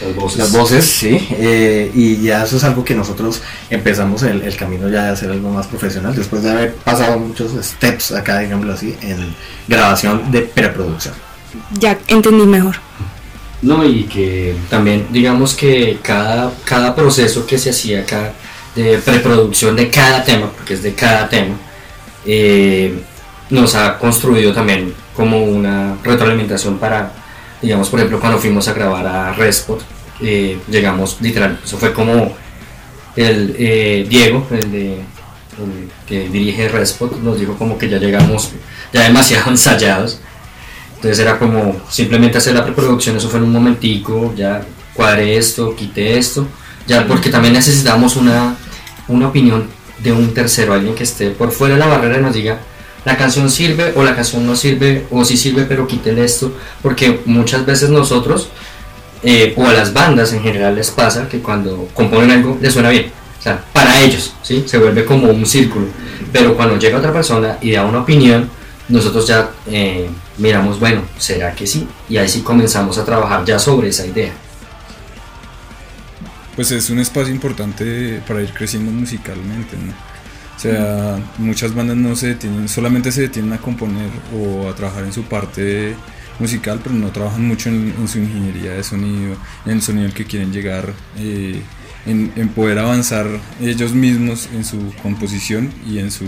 Las 0.00 0.14
voces. 0.14 0.38
Las 0.38 0.52
voces, 0.52 0.84
sí. 0.84 1.26
eh, 1.32 1.90
y 1.94 2.22
ya 2.22 2.44
eso 2.44 2.56
es 2.56 2.64
algo 2.64 2.84
que 2.84 2.94
nosotros 2.94 3.40
empezamos 3.70 4.22
el, 4.22 4.42
el 4.42 4.56
camino 4.56 4.88
ya 4.88 5.04
de 5.04 5.08
hacer 5.10 5.30
algo 5.30 5.50
más 5.50 5.66
profesional, 5.66 6.14
después 6.14 6.42
de 6.42 6.50
haber 6.50 6.74
pasado 6.74 7.18
muchos 7.18 7.52
steps 7.62 8.12
acá, 8.12 8.40
digámoslo 8.40 8.74
así, 8.74 8.94
en 9.02 9.34
grabación 9.66 10.30
de 10.30 10.42
preproducción. 10.42 11.14
Ya 11.78 11.98
entendí 12.08 12.44
mejor. 12.44 12.76
No, 13.62 13.84
y 13.84 14.04
que 14.04 14.54
también 14.68 15.06
digamos 15.10 15.54
que 15.54 15.98
cada, 16.02 16.52
cada 16.64 16.94
proceso 16.94 17.46
que 17.46 17.58
se 17.58 17.70
hacía 17.70 18.02
acá 18.02 18.32
de 18.74 18.98
preproducción 18.98 19.74
de 19.74 19.88
cada 19.88 20.22
tema, 20.22 20.50
porque 20.50 20.74
es 20.74 20.82
de 20.82 20.92
cada 20.94 21.28
tema, 21.28 21.56
eh, 22.26 23.00
nos 23.48 23.74
ha 23.74 23.98
construido 23.98 24.52
también 24.52 24.92
como 25.14 25.42
una 25.42 25.96
retroalimentación 26.04 26.78
para, 26.78 27.12
digamos, 27.62 27.88
por 27.88 28.00
ejemplo, 28.00 28.20
cuando 28.20 28.38
fuimos 28.38 28.68
a 28.68 28.72
grabar 28.72 29.06
a 29.06 29.32
Respot, 29.32 29.82
eh, 30.20 30.58
llegamos 30.68 31.18
literal, 31.20 31.60
eso 31.62 31.76
fue 31.76 31.92
como 31.92 32.34
el 33.16 33.54
eh, 33.58 34.06
Diego, 34.08 34.46
el, 34.50 34.72
de, 34.72 34.98
que 36.06 36.28
dirige 36.28 36.68
Respot, 36.68 37.20
nos 37.20 37.40
dijo 37.40 37.54
como 37.56 37.78
que 37.78 37.88
ya 37.88 37.98
llegamos 37.98 38.50
ya 38.92 39.02
demasiado 39.02 39.50
ensayados. 39.50 40.20
Entonces 40.96 41.18
era 41.18 41.38
como 41.38 41.76
simplemente 41.90 42.38
hacer 42.38 42.54
la 42.54 42.64
preproducción, 42.64 43.16
eso 43.16 43.28
fue 43.28 43.38
en 43.38 43.44
un 43.46 43.52
momentico, 43.52 44.32
ya 44.34 44.64
cuadré 44.94 45.36
esto, 45.36 45.76
quité 45.76 46.16
esto, 46.18 46.46
ya 46.86 47.06
porque 47.06 47.28
también 47.28 47.52
necesitamos 47.52 48.16
una, 48.16 48.56
una 49.08 49.28
opinión 49.28 49.68
de 49.98 50.12
un 50.12 50.32
tercero, 50.32 50.72
alguien 50.72 50.94
que 50.94 51.04
esté 51.04 51.30
por 51.30 51.52
fuera 51.52 51.74
de 51.74 51.80
la 51.80 51.86
barrera 51.86 52.18
y 52.18 52.22
nos 52.22 52.34
diga 52.34 52.60
la 53.06 53.16
canción 53.16 53.48
sirve 53.48 53.92
o 53.94 54.02
la 54.02 54.16
canción 54.16 54.44
no 54.44 54.56
sirve 54.56 55.06
o 55.12 55.24
si 55.24 55.36
sirve 55.36 55.62
pero 55.62 55.86
quiten 55.86 56.18
esto, 56.18 56.52
porque 56.82 57.20
muchas 57.24 57.64
veces 57.64 57.88
nosotros 57.88 58.48
eh, 59.22 59.54
o 59.56 59.64
a 59.64 59.72
las 59.72 59.92
bandas 59.92 60.32
en 60.32 60.42
general 60.42 60.74
les 60.74 60.90
pasa 60.90 61.28
que 61.28 61.38
cuando 61.38 61.88
componen 61.94 62.32
algo 62.32 62.58
les 62.60 62.72
suena 62.72 62.90
bien, 62.90 63.12
o 63.38 63.42
sea, 63.42 63.64
para 63.72 64.00
ellos, 64.00 64.34
¿sí? 64.42 64.64
se 64.66 64.78
vuelve 64.78 65.04
como 65.04 65.30
un 65.30 65.46
círculo, 65.46 65.86
pero 66.32 66.56
cuando 66.56 66.76
llega 66.78 66.98
otra 66.98 67.12
persona 67.12 67.58
y 67.62 67.70
da 67.70 67.84
una 67.84 68.00
opinión, 68.00 68.50
nosotros 68.88 69.24
ya 69.24 69.50
eh, 69.68 70.10
miramos, 70.38 70.80
bueno, 70.80 71.02
¿será 71.16 71.54
que 71.54 71.64
sí? 71.64 71.86
Y 72.08 72.16
ahí 72.16 72.28
sí 72.28 72.40
comenzamos 72.40 72.98
a 72.98 73.04
trabajar 73.04 73.44
ya 73.44 73.60
sobre 73.60 73.88
esa 73.88 74.04
idea. 74.04 74.32
pues 76.56 76.72
es 76.72 76.90
un 76.90 76.98
espacio 76.98 77.32
importante 77.32 78.20
para 78.26 78.42
ir 78.42 78.52
creciendo 78.52 78.90
musicalmente, 78.90 79.76
¿no? 79.76 80.15
O 80.56 80.58
sea, 80.58 81.18
muchas 81.38 81.74
bandas 81.74 81.96
no 81.96 82.16
se 82.16 82.28
detienen, 82.28 82.68
solamente 82.68 83.12
se 83.12 83.22
detienen 83.22 83.52
a 83.52 83.58
componer 83.58 84.08
o 84.34 84.70
a 84.70 84.74
trabajar 84.74 85.04
en 85.04 85.12
su 85.12 85.24
parte 85.24 85.94
musical, 86.38 86.80
pero 86.82 86.94
no 86.94 87.10
trabajan 87.10 87.46
mucho 87.46 87.68
en, 87.68 88.08
su 88.08 88.18
ingeniería 88.18 88.72
de 88.72 88.82
sonido, 88.82 89.36
en 89.66 89.72
el 89.72 89.82
sonido 89.82 90.06
al 90.06 90.14
que 90.14 90.24
quieren 90.24 90.52
llegar, 90.52 90.94
eh, 91.18 91.60
en, 92.06 92.32
en 92.36 92.48
poder 92.48 92.78
avanzar 92.78 93.26
ellos 93.60 93.92
mismos 93.92 94.48
en 94.54 94.64
su 94.64 94.94
composición 95.02 95.70
y 95.86 95.98
en 95.98 96.10
su, 96.10 96.24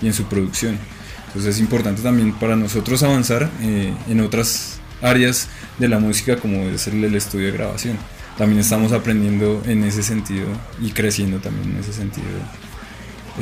y 0.00 0.06
en 0.06 0.14
su 0.14 0.24
producción. 0.24 0.78
Entonces 1.26 1.56
es 1.56 1.60
importante 1.60 2.00
también 2.00 2.32
para 2.32 2.56
nosotros 2.56 3.02
avanzar 3.02 3.50
eh, 3.60 3.92
en 4.08 4.20
otras 4.20 4.80
áreas 5.02 5.48
de 5.78 5.88
la 5.88 5.98
música 5.98 6.36
como 6.36 6.62
es 6.62 6.86
el, 6.86 7.04
el 7.04 7.14
estudio 7.14 7.46
de 7.46 7.52
grabación. 7.52 7.98
También 8.38 8.60
estamos 8.60 8.92
aprendiendo 8.92 9.62
en 9.66 9.84
ese 9.84 10.02
sentido 10.02 10.46
y 10.80 10.90
creciendo 10.92 11.38
también 11.38 11.72
en 11.72 11.80
ese 11.80 11.92
sentido 11.92 12.26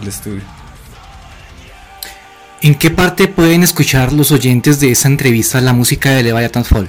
el 0.01 0.09
estudio. 0.09 0.43
¿En 2.63 2.75
qué 2.77 2.91
parte 2.91 3.29
pueden 3.29 3.63
escuchar 3.63 4.13
los 4.13 4.31
oyentes 4.31 4.81
de 4.81 4.91
esa 4.91 5.09
entrevista 5.09 5.61
la 5.61 5.73
música 5.75 6.11
de 6.13 6.23
Leviathan 6.23 6.65
Fall? 6.65 6.89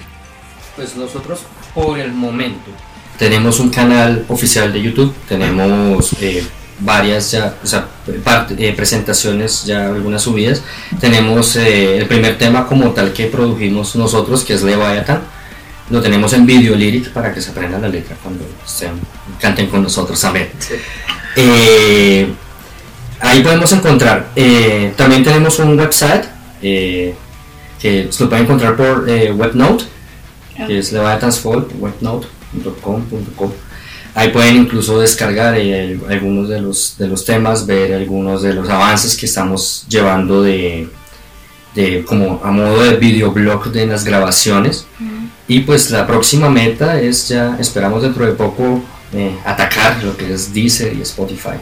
Pues 0.75 0.95
nosotros 0.95 1.39
por 1.73 1.99
el 1.99 2.13
momento 2.13 2.71
tenemos 3.19 3.59
un 3.59 3.69
canal 3.69 4.25
oficial 4.29 4.71
de 4.71 4.81
YouTube, 4.81 5.13
tenemos 5.27 6.13
eh, 6.21 6.45
varias 6.79 7.31
ya, 7.31 7.55
o 7.61 7.67
sea, 7.67 7.87
parte- 8.23 8.55
eh, 8.57 8.73
presentaciones, 8.73 9.65
ya 9.65 9.87
algunas 9.87 10.21
subidas. 10.21 10.61
Tenemos 10.99 11.55
eh, 11.57 11.97
el 11.97 12.07
primer 12.07 12.37
tema 12.37 12.65
como 12.67 12.91
tal 12.91 13.11
que 13.11 13.25
produjimos 13.25 13.95
nosotros, 13.97 14.43
que 14.45 14.53
es 14.53 14.63
Leviathan. 14.63 15.21
Lo 15.89 16.01
tenemos 16.01 16.31
en 16.33 16.45
video 16.45 16.73
lyric 16.75 17.09
para 17.11 17.33
que 17.33 17.41
se 17.41 17.51
aprendan 17.51 17.81
la 17.81 17.89
letra 17.89 18.15
cuando 18.23 18.45
estén, 18.65 18.91
canten 19.39 19.67
con 19.67 19.83
nosotros 19.83 20.19
también. 20.19 20.49
Eh, 21.35 22.33
ahí 23.19 23.41
podemos 23.43 23.71
encontrar. 23.71 24.29
eh, 24.35 24.93
también 24.95 25.23
tenemos 25.23 25.59
un 25.59 25.77
website 25.77 26.25
eh, 26.61 27.15
que 27.79 28.07
se 28.11 28.23
lo 28.23 28.29
pueden 28.29 28.45
encontrar 28.45 28.75
por 28.75 29.09
eh, 29.09 29.31
Webnote, 29.31 29.85
que 30.67 30.79
es 30.79 30.91
Leviathansfall, 30.91 31.67
webnote.com.com. 31.79 33.51
Ahí 34.13 34.29
pueden 34.29 34.55
incluso 34.55 34.99
descargar 34.99 35.55
algunos 36.09 36.47
de 36.47 36.61
los, 36.61 36.95
de 36.97 37.07
los 37.07 37.25
temas, 37.25 37.65
ver 37.65 37.93
algunos 37.93 38.41
de 38.41 38.53
los 38.53 38.69
avances 38.69 39.17
que 39.17 39.25
estamos 39.25 39.85
llevando 39.89 40.41
de, 40.41 40.87
de 41.75 42.05
como 42.05 42.39
a 42.41 42.51
modo 42.51 42.81
de 42.81 42.95
videoblog 42.95 43.71
de 43.71 43.85
las 43.87 44.05
grabaciones. 44.05 44.87
Y 45.49 45.59
pues 45.59 45.91
la 45.91 46.07
próxima 46.07 46.49
meta 46.49 46.99
es 46.99 47.27
ya, 47.27 47.57
esperamos 47.59 48.01
dentro 48.03 48.25
de 48.25 48.31
poco 48.31 48.81
atacar 49.43 50.01
lo 50.01 50.15
que 50.15 50.33
es 50.33 50.53
Deezer 50.53 50.93
y 50.93 51.01
Spotify. 51.01 51.57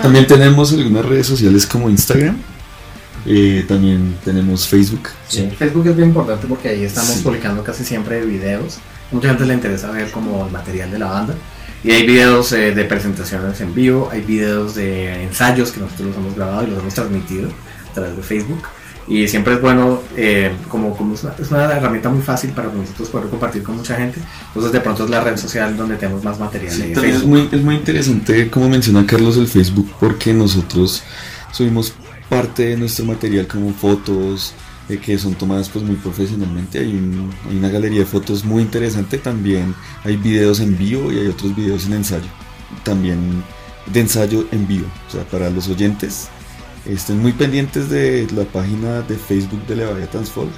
También 0.00 0.26
tenemos 0.26 0.72
algunas 0.72 1.04
redes 1.04 1.26
sociales 1.26 1.66
como 1.66 1.88
Instagram. 1.90 2.36
eh, 3.26 3.64
también 3.68 4.16
tenemos 4.24 4.66
Facebook. 4.66 5.08
Sí. 5.28 5.50
Facebook 5.58 5.86
es 5.88 5.94
bien 5.96 6.08
importante 6.08 6.46
porque 6.46 6.70
ahí 6.70 6.84
estamos 6.84 7.10
Sí. 7.10 7.22
publicando 7.22 7.62
casi 7.62 7.84
siempre 7.84 8.24
videos. 8.24 8.78
Mucha 9.12 9.28
gente 9.28 9.44
le 9.44 9.52
interesa 9.54 9.90
ver 9.90 10.10
como 10.10 10.46
el 10.46 10.50
material 10.52 10.90
de 10.90 10.98
la 10.98 11.06
banda. 11.10 11.34
Y 11.84 11.90
hay 11.90 12.06
videos 12.06 12.52
eh, 12.52 12.72
de 12.72 12.84
presentaciones 12.84 13.60
en 13.60 13.74
vivo, 13.74 14.08
hay 14.10 14.20
videos 14.22 14.74
de 14.74 15.22
ensayos 15.24 15.70
que 15.72 15.80
nosotros 15.80 16.08
los 16.08 16.16
hemos 16.16 16.34
grabado 16.34 16.66
y 16.66 16.70
los 16.70 16.78
hemos 16.78 16.94
transmitido 16.94 17.50
a 17.90 17.94
través 17.94 18.16
de 18.16 18.22
Facebook. 18.22 18.62
Y 19.10 19.26
siempre 19.26 19.54
es 19.54 19.60
bueno, 19.60 20.00
eh, 20.16 20.52
como, 20.68 20.96
como 20.96 21.14
es, 21.14 21.24
una, 21.24 21.34
es 21.36 21.50
una 21.50 21.64
herramienta 21.64 22.08
muy 22.08 22.22
fácil 22.22 22.50
para 22.52 22.68
nosotros 22.72 23.08
poder 23.08 23.28
compartir 23.28 23.62
con 23.64 23.76
mucha 23.76 23.96
gente. 23.96 24.20
Entonces 24.46 24.70
de 24.72 24.80
pronto 24.80 25.04
es 25.04 25.10
la 25.10 25.20
red 25.20 25.36
social 25.36 25.76
donde 25.76 25.96
tenemos 25.96 26.22
más 26.22 26.38
material. 26.38 26.72
Sí, 26.72 26.92
también 26.94 27.16
es 27.16 27.24
muy, 27.24 27.48
es 27.50 27.60
muy 27.62 27.74
interesante, 27.74 28.48
como 28.48 28.68
menciona 28.68 29.04
Carlos, 29.04 29.36
el 29.36 29.48
Facebook, 29.48 29.90
porque 29.98 30.32
nosotros 30.32 31.02
subimos 31.50 31.92
parte 32.28 32.66
de 32.68 32.76
nuestro 32.76 33.04
material 33.04 33.48
como 33.48 33.72
fotos 33.74 34.54
eh, 34.88 34.98
que 34.98 35.18
son 35.18 35.34
tomadas 35.34 35.68
pues 35.68 35.84
muy 35.84 35.96
profesionalmente. 35.96 36.78
Hay, 36.78 36.92
un- 36.94 37.32
hay 37.48 37.56
una 37.56 37.68
galería 37.68 38.00
de 38.00 38.06
fotos 38.06 38.44
muy 38.44 38.62
interesante. 38.62 39.18
También 39.18 39.74
hay 40.04 40.16
videos 40.16 40.60
en 40.60 40.78
vivo 40.78 41.10
y 41.12 41.18
hay 41.18 41.26
otros 41.26 41.56
videos 41.56 41.84
en 41.86 41.94
ensayo. 41.94 42.28
También 42.84 43.42
de 43.92 44.00
ensayo 44.00 44.46
en 44.52 44.68
vivo. 44.68 44.86
O 45.08 45.10
sea, 45.12 45.24
para 45.24 45.50
los 45.50 45.66
oyentes, 45.68 46.28
estén 46.86 47.20
muy 47.20 47.32
pendientes 47.32 47.88
de 47.88 48.26
la 48.34 48.44
página 48.44 49.02
de 49.02 49.16
Facebook 49.16 49.66
de 49.66 49.76
Leviathan 49.76 50.26
Fall. 50.26 50.48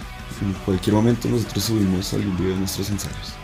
En 0.41 0.53
cualquier 0.65 0.95
momento 0.95 1.29
nosotros 1.29 1.65
subimos 1.65 2.13
algún 2.13 2.37
video 2.37 2.53
de 2.53 2.61
nuestros 2.61 2.91
ensayos. 2.91 3.35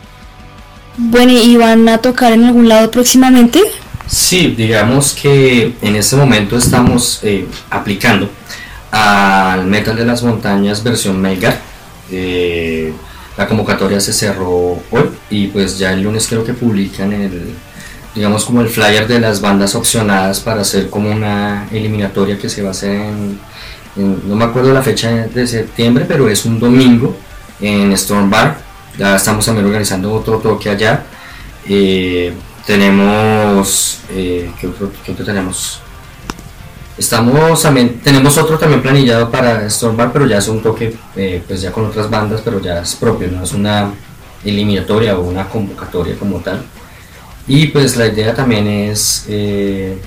Bueno, 0.97 1.31
¿y 1.31 1.55
van 1.55 1.87
a 1.87 1.99
tocar 1.99 2.33
en 2.33 2.43
algún 2.43 2.67
lado 2.67 2.91
próximamente? 2.91 3.61
Sí, 4.07 4.53
digamos 4.57 5.13
que 5.13 5.73
en 5.81 5.95
este 5.95 6.15
momento 6.15 6.57
estamos 6.57 7.19
eh, 7.23 7.45
aplicando 7.69 8.29
al 8.91 9.65
Metal 9.65 9.95
de 9.95 10.05
las 10.05 10.23
Montañas 10.23 10.83
versión 10.83 11.21
Mega. 11.21 11.59
Eh, 12.11 12.91
la 13.37 13.47
convocatoria 13.47 14.01
se 14.01 14.11
cerró 14.11 14.81
hoy 14.91 15.09
y 15.29 15.47
pues 15.47 15.77
ya 15.77 15.93
el 15.93 16.01
lunes 16.01 16.27
creo 16.27 16.43
que 16.43 16.53
publican 16.53 17.13
el, 17.13 17.55
digamos 18.19 18.43
como 18.43 18.59
el 18.59 18.67
flyer 18.67 19.07
de 19.07 19.17
las 19.17 19.39
bandas 19.39 19.75
opcionadas 19.75 20.41
para 20.41 20.59
hacer 20.59 20.89
como 20.89 21.09
una 21.09 21.69
eliminatoria 21.71 22.37
que 22.37 22.49
se 22.49 22.61
va 22.61 22.67
a 22.67 22.71
hacer 22.71 22.91
en, 22.91 23.39
no 23.95 24.35
me 24.35 24.43
acuerdo 24.43 24.73
la 24.73 24.81
fecha 24.81 25.09
de 25.09 25.47
septiembre, 25.47 26.03
pero 26.05 26.27
es 26.27 26.43
un 26.43 26.59
domingo 26.59 27.15
en 27.61 27.93
Storm 27.93 28.29
Bar. 28.29 28.57
Ya 28.97 29.15
estamos 29.15 29.45
también 29.45 29.67
organizando 29.67 30.11
otro 30.11 30.39
toque 30.39 30.69
allá. 30.69 31.05
Eh, 31.65 32.33
tenemos 32.65 33.99
eh, 34.11 34.51
¿qué, 34.59 34.67
otro, 34.67 34.91
qué 35.05 35.13
otro 35.13 35.23
tenemos? 35.23 35.79
Estamos 36.97 37.61
también, 37.61 38.01
tenemos 38.01 38.37
otro 38.37 38.57
también 38.57 38.81
planillado 38.81 39.31
para 39.31 39.69
Stormbar, 39.69 40.11
pero 40.11 40.27
ya 40.27 40.39
es 40.39 40.47
un 40.49 40.61
toque 40.61 40.93
eh, 41.15 41.41
pues 41.47 41.61
ya 41.61 41.71
con 41.71 41.85
otras 41.85 42.09
bandas, 42.09 42.41
pero 42.43 42.59
ya 42.59 42.81
es 42.81 42.95
propio, 42.95 43.31
no 43.31 43.45
es 43.45 43.53
una 43.53 43.93
eliminatoria 44.43 45.17
o 45.17 45.21
una 45.21 45.47
convocatoria 45.47 46.17
como 46.19 46.39
tal. 46.39 46.61
Y 47.49 47.67
pues 47.67 47.97
la 47.97 48.05
idea 48.07 48.33
también 48.35 48.67
es 48.67 49.25
eh, 49.27 49.97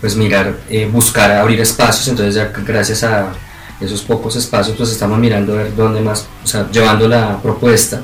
pues 0.00 0.14
mirar, 0.14 0.60
eh, 0.70 0.88
buscar 0.90 1.32
abrir 1.32 1.60
espacios, 1.60 2.06
entonces 2.06 2.36
ya 2.36 2.52
gracias 2.64 3.02
a 3.02 3.32
esos 3.80 4.02
pocos 4.02 4.36
espacios 4.36 4.76
pues 4.76 4.90
estamos 4.90 5.18
mirando 5.18 5.54
a 5.54 5.56
ver 5.56 5.74
dónde 5.74 6.00
más, 6.00 6.26
o 6.44 6.46
sea, 6.46 6.70
llevando 6.70 7.08
la 7.08 7.42
propuesta 7.42 8.00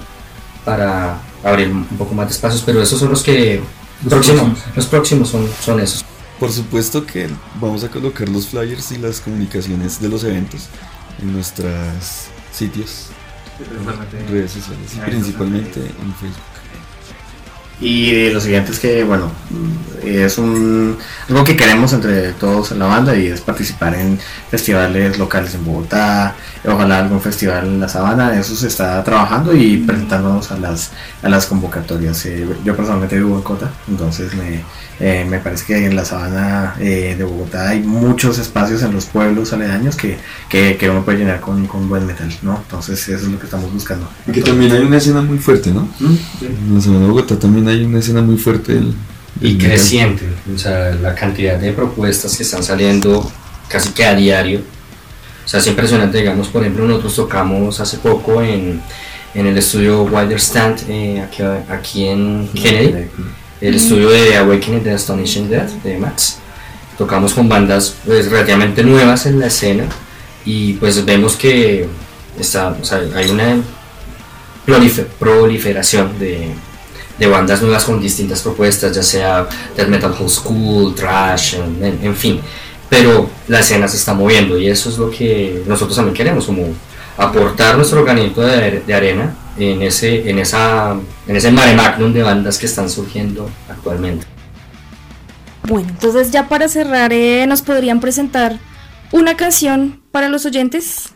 para 0.64 1.20
abrir 1.44 1.68
un 1.68 1.84
poco 1.96 2.14
más 2.14 2.26
de 2.26 2.34
espacios, 2.34 2.62
pero 2.66 2.82
esos 2.82 2.98
son 2.98 3.10
los 3.10 3.22
que 3.22 3.60
Los 4.02 4.12
próximos, 4.12 4.40
próximos. 4.42 4.76
los 4.76 4.86
próximos 4.86 5.28
son, 5.28 5.48
son 5.64 5.80
esos. 5.80 6.04
Por 6.40 6.50
supuesto 6.50 7.06
que 7.06 7.28
vamos 7.60 7.84
a 7.84 7.88
colocar 7.88 8.28
los 8.28 8.48
flyers 8.48 8.90
y 8.90 8.98
las 8.98 9.20
comunicaciones 9.20 10.00
de 10.00 10.08
los 10.08 10.24
eventos 10.24 10.62
en 11.22 11.32
nuestros 11.32 11.70
sitios, 12.52 13.06
redes 14.28 14.50
sociales, 14.50 14.94
y 14.96 14.98
principalmente 14.98 15.78
en 15.78 16.14
Facebook. 16.14 16.53
Y 17.80 18.30
lo 18.30 18.40
siguiente 18.40 18.72
es 18.72 18.78
que, 18.78 19.04
bueno, 19.04 19.30
es 20.04 20.38
un, 20.38 20.96
algo 21.28 21.44
que 21.44 21.56
queremos 21.56 21.92
entre 21.92 22.32
todos 22.32 22.72
en 22.72 22.78
la 22.78 22.86
banda 22.86 23.16
y 23.16 23.26
es 23.26 23.40
participar 23.40 23.94
en 23.94 24.18
festivales 24.50 25.18
locales 25.18 25.54
en 25.54 25.64
Bogotá, 25.64 26.34
ojalá 26.64 27.00
algún 27.00 27.20
festival 27.20 27.66
en 27.66 27.80
la 27.80 27.88
Sabana, 27.88 28.38
eso 28.38 28.54
se 28.54 28.68
está 28.68 29.02
trabajando 29.02 29.54
y 29.54 29.78
presentándonos 29.78 30.52
a 30.52 30.56
las, 30.58 30.92
a 31.22 31.28
las 31.28 31.46
convocatorias. 31.46 32.24
Eh, 32.26 32.46
yo 32.64 32.76
personalmente 32.76 33.16
vivo 33.16 33.36
en 33.36 33.42
Cota, 33.42 33.70
entonces 33.88 34.34
me, 34.34 34.62
eh, 35.00 35.26
me 35.28 35.38
parece 35.38 35.64
que 35.66 35.86
en 35.86 35.96
la 35.96 36.04
Sabana 36.04 36.76
eh, 36.78 37.14
de 37.18 37.24
Bogotá 37.24 37.70
hay 37.70 37.80
muchos 37.80 38.38
espacios 38.38 38.82
en 38.82 38.92
los 38.92 39.06
pueblos 39.06 39.52
aledaños 39.52 39.96
que, 39.96 40.16
que, 40.48 40.76
que 40.76 40.88
uno 40.88 41.04
puede 41.04 41.18
llenar 41.18 41.40
con, 41.40 41.66
con 41.66 41.88
buen 41.88 42.06
metal, 42.06 42.32
¿no? 42.42 42.58
Entonces 42.62 43.08
eso 43.08 43.26
es 43.26 43.32
lo 43.32 43.38
que 43.38 43.46
estamos 43.46 43.72
buscando. 43.72 44.08
Y 44.26 44.32
que 44.32 44.42
también 44.42 44.72
hay 44.72 44.82
una 44.82 44.98
escena 44.98 45.20
muy 45.22 45.38
fuerte, 45.38 45.70
¿no? 45.72 45.88
En 46.40 46.74
la 46.74 46.80
Sabana 46.80 47.00
de 47.02 47.06
Bogotá 47.08 47.38
también 47.38 47.66
hay 47.68 47.84
una 47.84 47.98
escena 47.98 48.22
muy 48.22 48.36
fuerte 48.36 48.74
del, 48.74 48.94
del 49.40 49.50
y 49.50 49.54
metal. 49.54 49.70
creciente. 49.70 50.24
O 50.54 50.58
sea, 50.58 50.94
la 50.94 51.14
cantidad 51.14 51.58
de 51.58 51.72
propuestas 51.72 52.36
que 52.36 52.44
están 52.44 52.62
saliendo 52.62 53.30
casi 53.68 53.90
que 53.90 54.04
a 54.04 54.14
diario. 54.14 54.60
O 55.44 55.48
sea, 55.48 55.60
es 55.60 55.66
impresionante, 55.66 56.18
digamos, 56.18 56.48
por 56.48 56.62
ejemplo, 56.62 56.86
nosotros 56.86 57.16
tocamos 57.16 57.78
hace 57.80 57.98
poco 57.98 58.40
en, 58.40 58.80
en 59.34 59.46
el 59.46 59.58
estudio 59.58 60.04
Wider 60.04 60.40
Stand, 60.40 60.84
eh, 60.88 61.20
aquí, 61.20 61.42
aquí 61.68 62.06
en 62.06 62.48
Kennedy, 62.54 63.08
el 63.66 63.74
estudio 63.76 64.10
de 64.10 64.36
Awakening 64.36 64.82
the 64.82 64.90
Astonishing 64.92 65.48
Death 65.48 65.70
de 65.82 65.98
Max. 65.98 66.38
Tocamos 66.98 67.32
con 67.34 67.48
bandas 67.48 67.96
pues, 68.04 68.30
relativamente 68.30 68.82
nuevas 68.82 69.26
en 69.26 69.40
la 69.40 69.46
escena 69.46 69.84
y 70.44 70.74
pues 70.74 71.04
vemos 71.04 71.34
que 71.36 71.88
está, 72.38 72.68
o 72.80 72.84
sea, 72.84 73.02
hay 73.14 73.30
una 73.30 73.56
prolife- 74.66 75.06
proliferación 75.18 76.18
de, 76.18 76.48
de 77.18 77.26
bandas 77.26 77.62
nuevas 77.62 77.84
con 77.84 78.00
distintas 78.00 78.42
propuestas, 78.42 78.94
ya 78.94 79.02
sea 79.02 79.48
death 79.76 79.88
metal 79.88 80.14
old 80.20 80.28
school, 80.30 80.94
trash, 80.94 81.54
en, 81.54 81.84
en- 81.84 81.98
en 82.02 82.14
fin. 82.16 82.40
Pero 82.88 83.28
la 83.48 83.60
escena 83.60 83.88
se 83.88 83.96
está 83.96 84.14
moviendo 84.14 84.58
y 84.58 84.68
eso 84.68 84.88
es 84.88 84.98
lo 84.98 85.10
que 85.10 85.62
nosotros 85.66 85.96
también 85.96 86.14
queremos, 86.14 86.44
como 86.44 86.68
aportar 87.16 87.76
nuestro 87.76 88.04
granito 88.04 88.40
de, 88.42 88.82
de 88.86 88.94
arena 88.94 89.34
en 89.58 89.82
ese, 89.82 90.28
en, 90.28 90.38
esa, 90.38 90.92
en 91.26 91.36
ese 91.36 91.50
mare 91.50 91.74
magnum 91.74 92.12
de 92.12 92.22
bandas 92.22 92.58
que 92.58 92.66
están 92.66 92.88
surgiendo 92.90 93.48
actualmente. 93.68 94.26
Bueno, 95.66 95.88
entonces 95.88 96.30
ya 96.30 96.48
para 96.48 96.68
cerrar, 96.68 97.12
eh, 97.12 97.46
¿nos 97.46 97.62
podrían 97.62 98.00
presentar 98.00 98.58
una 99.12 99.36
canción 99.36 100.02
para 100.10 100.28
los 100.28 100.44
oyentes? 100.44 101.10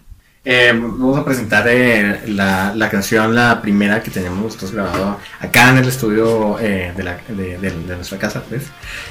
Eh, 0.45 0.73
vamos 0.73 1.19
a 1.19 1.25
presentar 1.25 1.67
eh, 1.69 2.23
la, 2.29 2.73
la 2.75 2.89
canción, 2.89 3.35
la 3.35 3.61
primera 3.61 4.03
que 4.03 4.11
tenemos 4.11 4.39
nosotros 4.43 4.73
grabado 4.73 5.19
acá 5.41 5.71
en 5.71 5.79
el 5.79 5.89
estudio 5.89 6.59
eh, 6.61 6.93
de, 6.97 7.03
la- 7.03 7.19
de- 7.29 7.59
de- 7.59 7.71
de 7.71 7.97
nuestra 7.97 8.17
casa, 8.19 8.43
pues. 8.49 8.63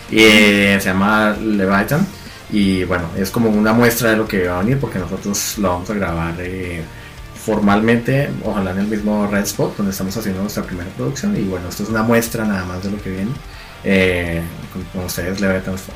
Y, 0.09 0.19
eh, 0.19 0.77
se 0.81 0.87
llama 0.89 1.35
Leviathan. 1.39 2.07
Y 2.49 2.85
bueno, 2.85 3.09
es 3.17 3.29
como 3.29 3.49
una 3.49 3.73
muestra 3.73 4.11
de 4.11 4.17
lo 4.17 4.27
que 4.27 4.47
va 4.47 4.55
a 4.59 4.63
venir 4.63 4.79
porque 4.79 4.97
nosotros 4.99 5.57
lo 5.59 5.69
vamos 5.69 5.89
a 5.89 5.93
grabar 5.93 6.33
eh, 6.39 6.81
formalmente, 7.47 8.29
ojalá 8.43 8.71
en 8.71 8.79
el 8.79 8.87
mismo 8.87 9.25
Red 9.25 9.43
Spot 9.43 9.77
donde 9.77 9.93
estamos 9.93 10.17
haciendo 10.17 10.41
nuestra 10.41 10.63
primera 10.63 10.89
producción. 10.97 11.33
Y 11.37 11.43
bueno, 11.43 11.69
esto 11.69 11.83
es 11.83 11.89
una 11.89 12.03
muestra 12.03 12.43
nada 12.43 12.65
más 12.65 12.83
de 12.83 12.91
lo 12.91 13.01
que 13.01 13.09
viene. 13.09 13.31
Eh, 13.85 14.41
con, 14.73 14.83
con 14.83 15.05
ustedes, 15.05 15.39
Leviathan 15.39 15.77
Fall. 15.77 15.95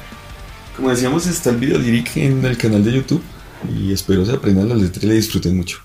Como 0.78 0.92
decíamos, 0.92 1.28
está 1.28 1.50
el 1.50 1.58
video 1.58 1.78
lyric 1.78 2.16
en 2.16 2.46
el 2.46 2.58
canal 2.58 2.86
de 2.86 2.94
YouTube 2.94 3.22
y 3.70 3.92
espero 3.92 4.26
se 4.26 4.32
aprendan 4.32 4.70
las 4.70 4.80
letras 4.80 5.04
y 5.04 5.08
le 5.08 5.16
disfruten 5.16 5.58
mucho. 5.58 5.80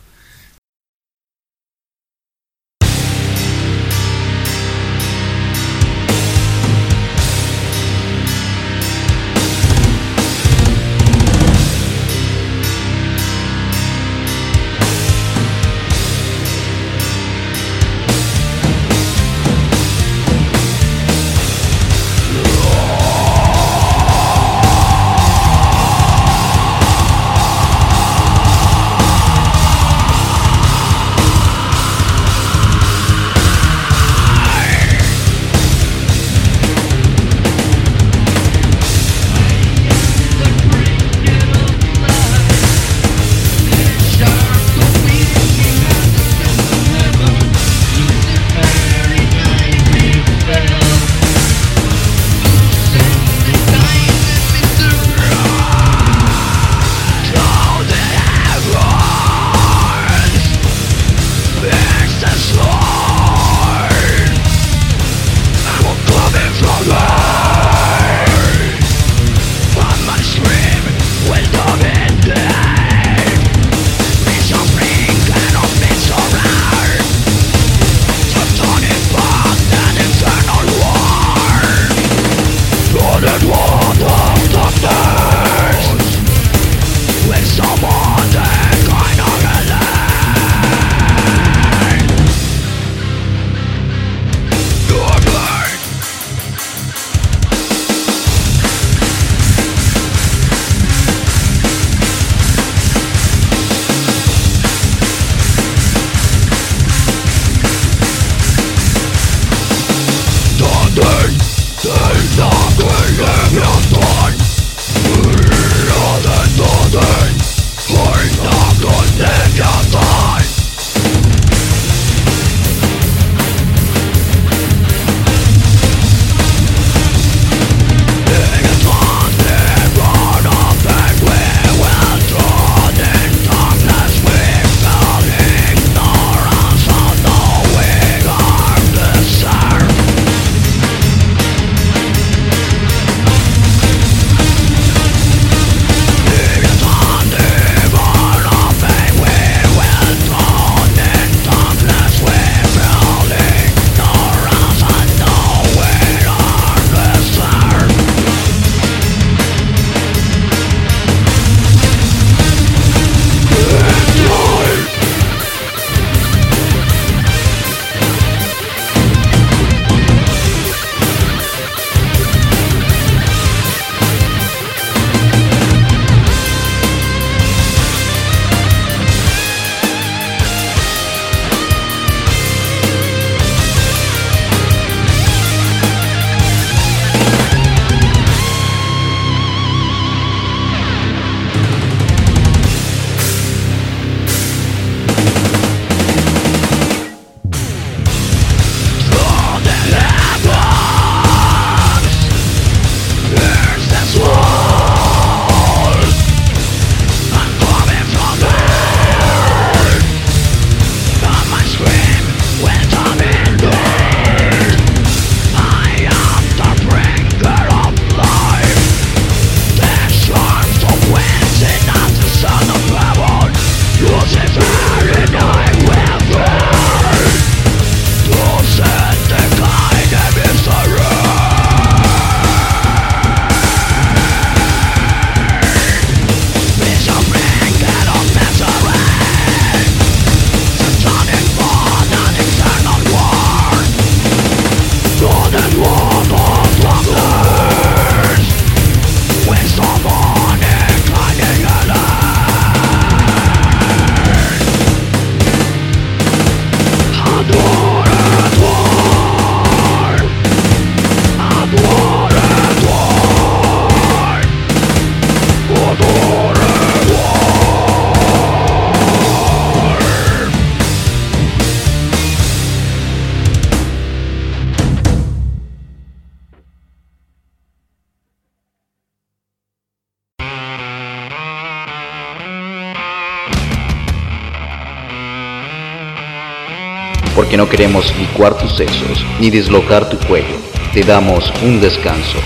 No 287.57 287.68
queremos 287.68 288.14
licuar 288.18 288.57
tus 288.59 288.76
sesos 288.76 289.24
ni 289.40 289.50
dislocar 289.50 290.09
tu 290.11 290.18
cuello. 290.26 290.57
Te 290.92 291.02
damos 291.02 291.52
un 291.62 291.80
descanso. 291.80 292.38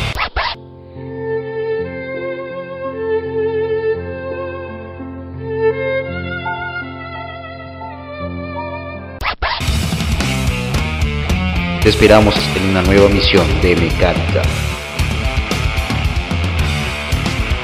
Te 11.83 11.89
esperamos 11.89 12.35
en 12.55 12.71
una 12.71 12.83
nueva 12.83 13.09
misión 13.09 13.47
de 13.63 13.75
mecánica. 13.75 14.43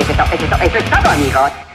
Eso, 0.00 0.24
eso, 0.32 0.56
eso 0.62 0.78
es 0.78 0.84
todo, 0.90 1.10
amigos. 1.10 1.65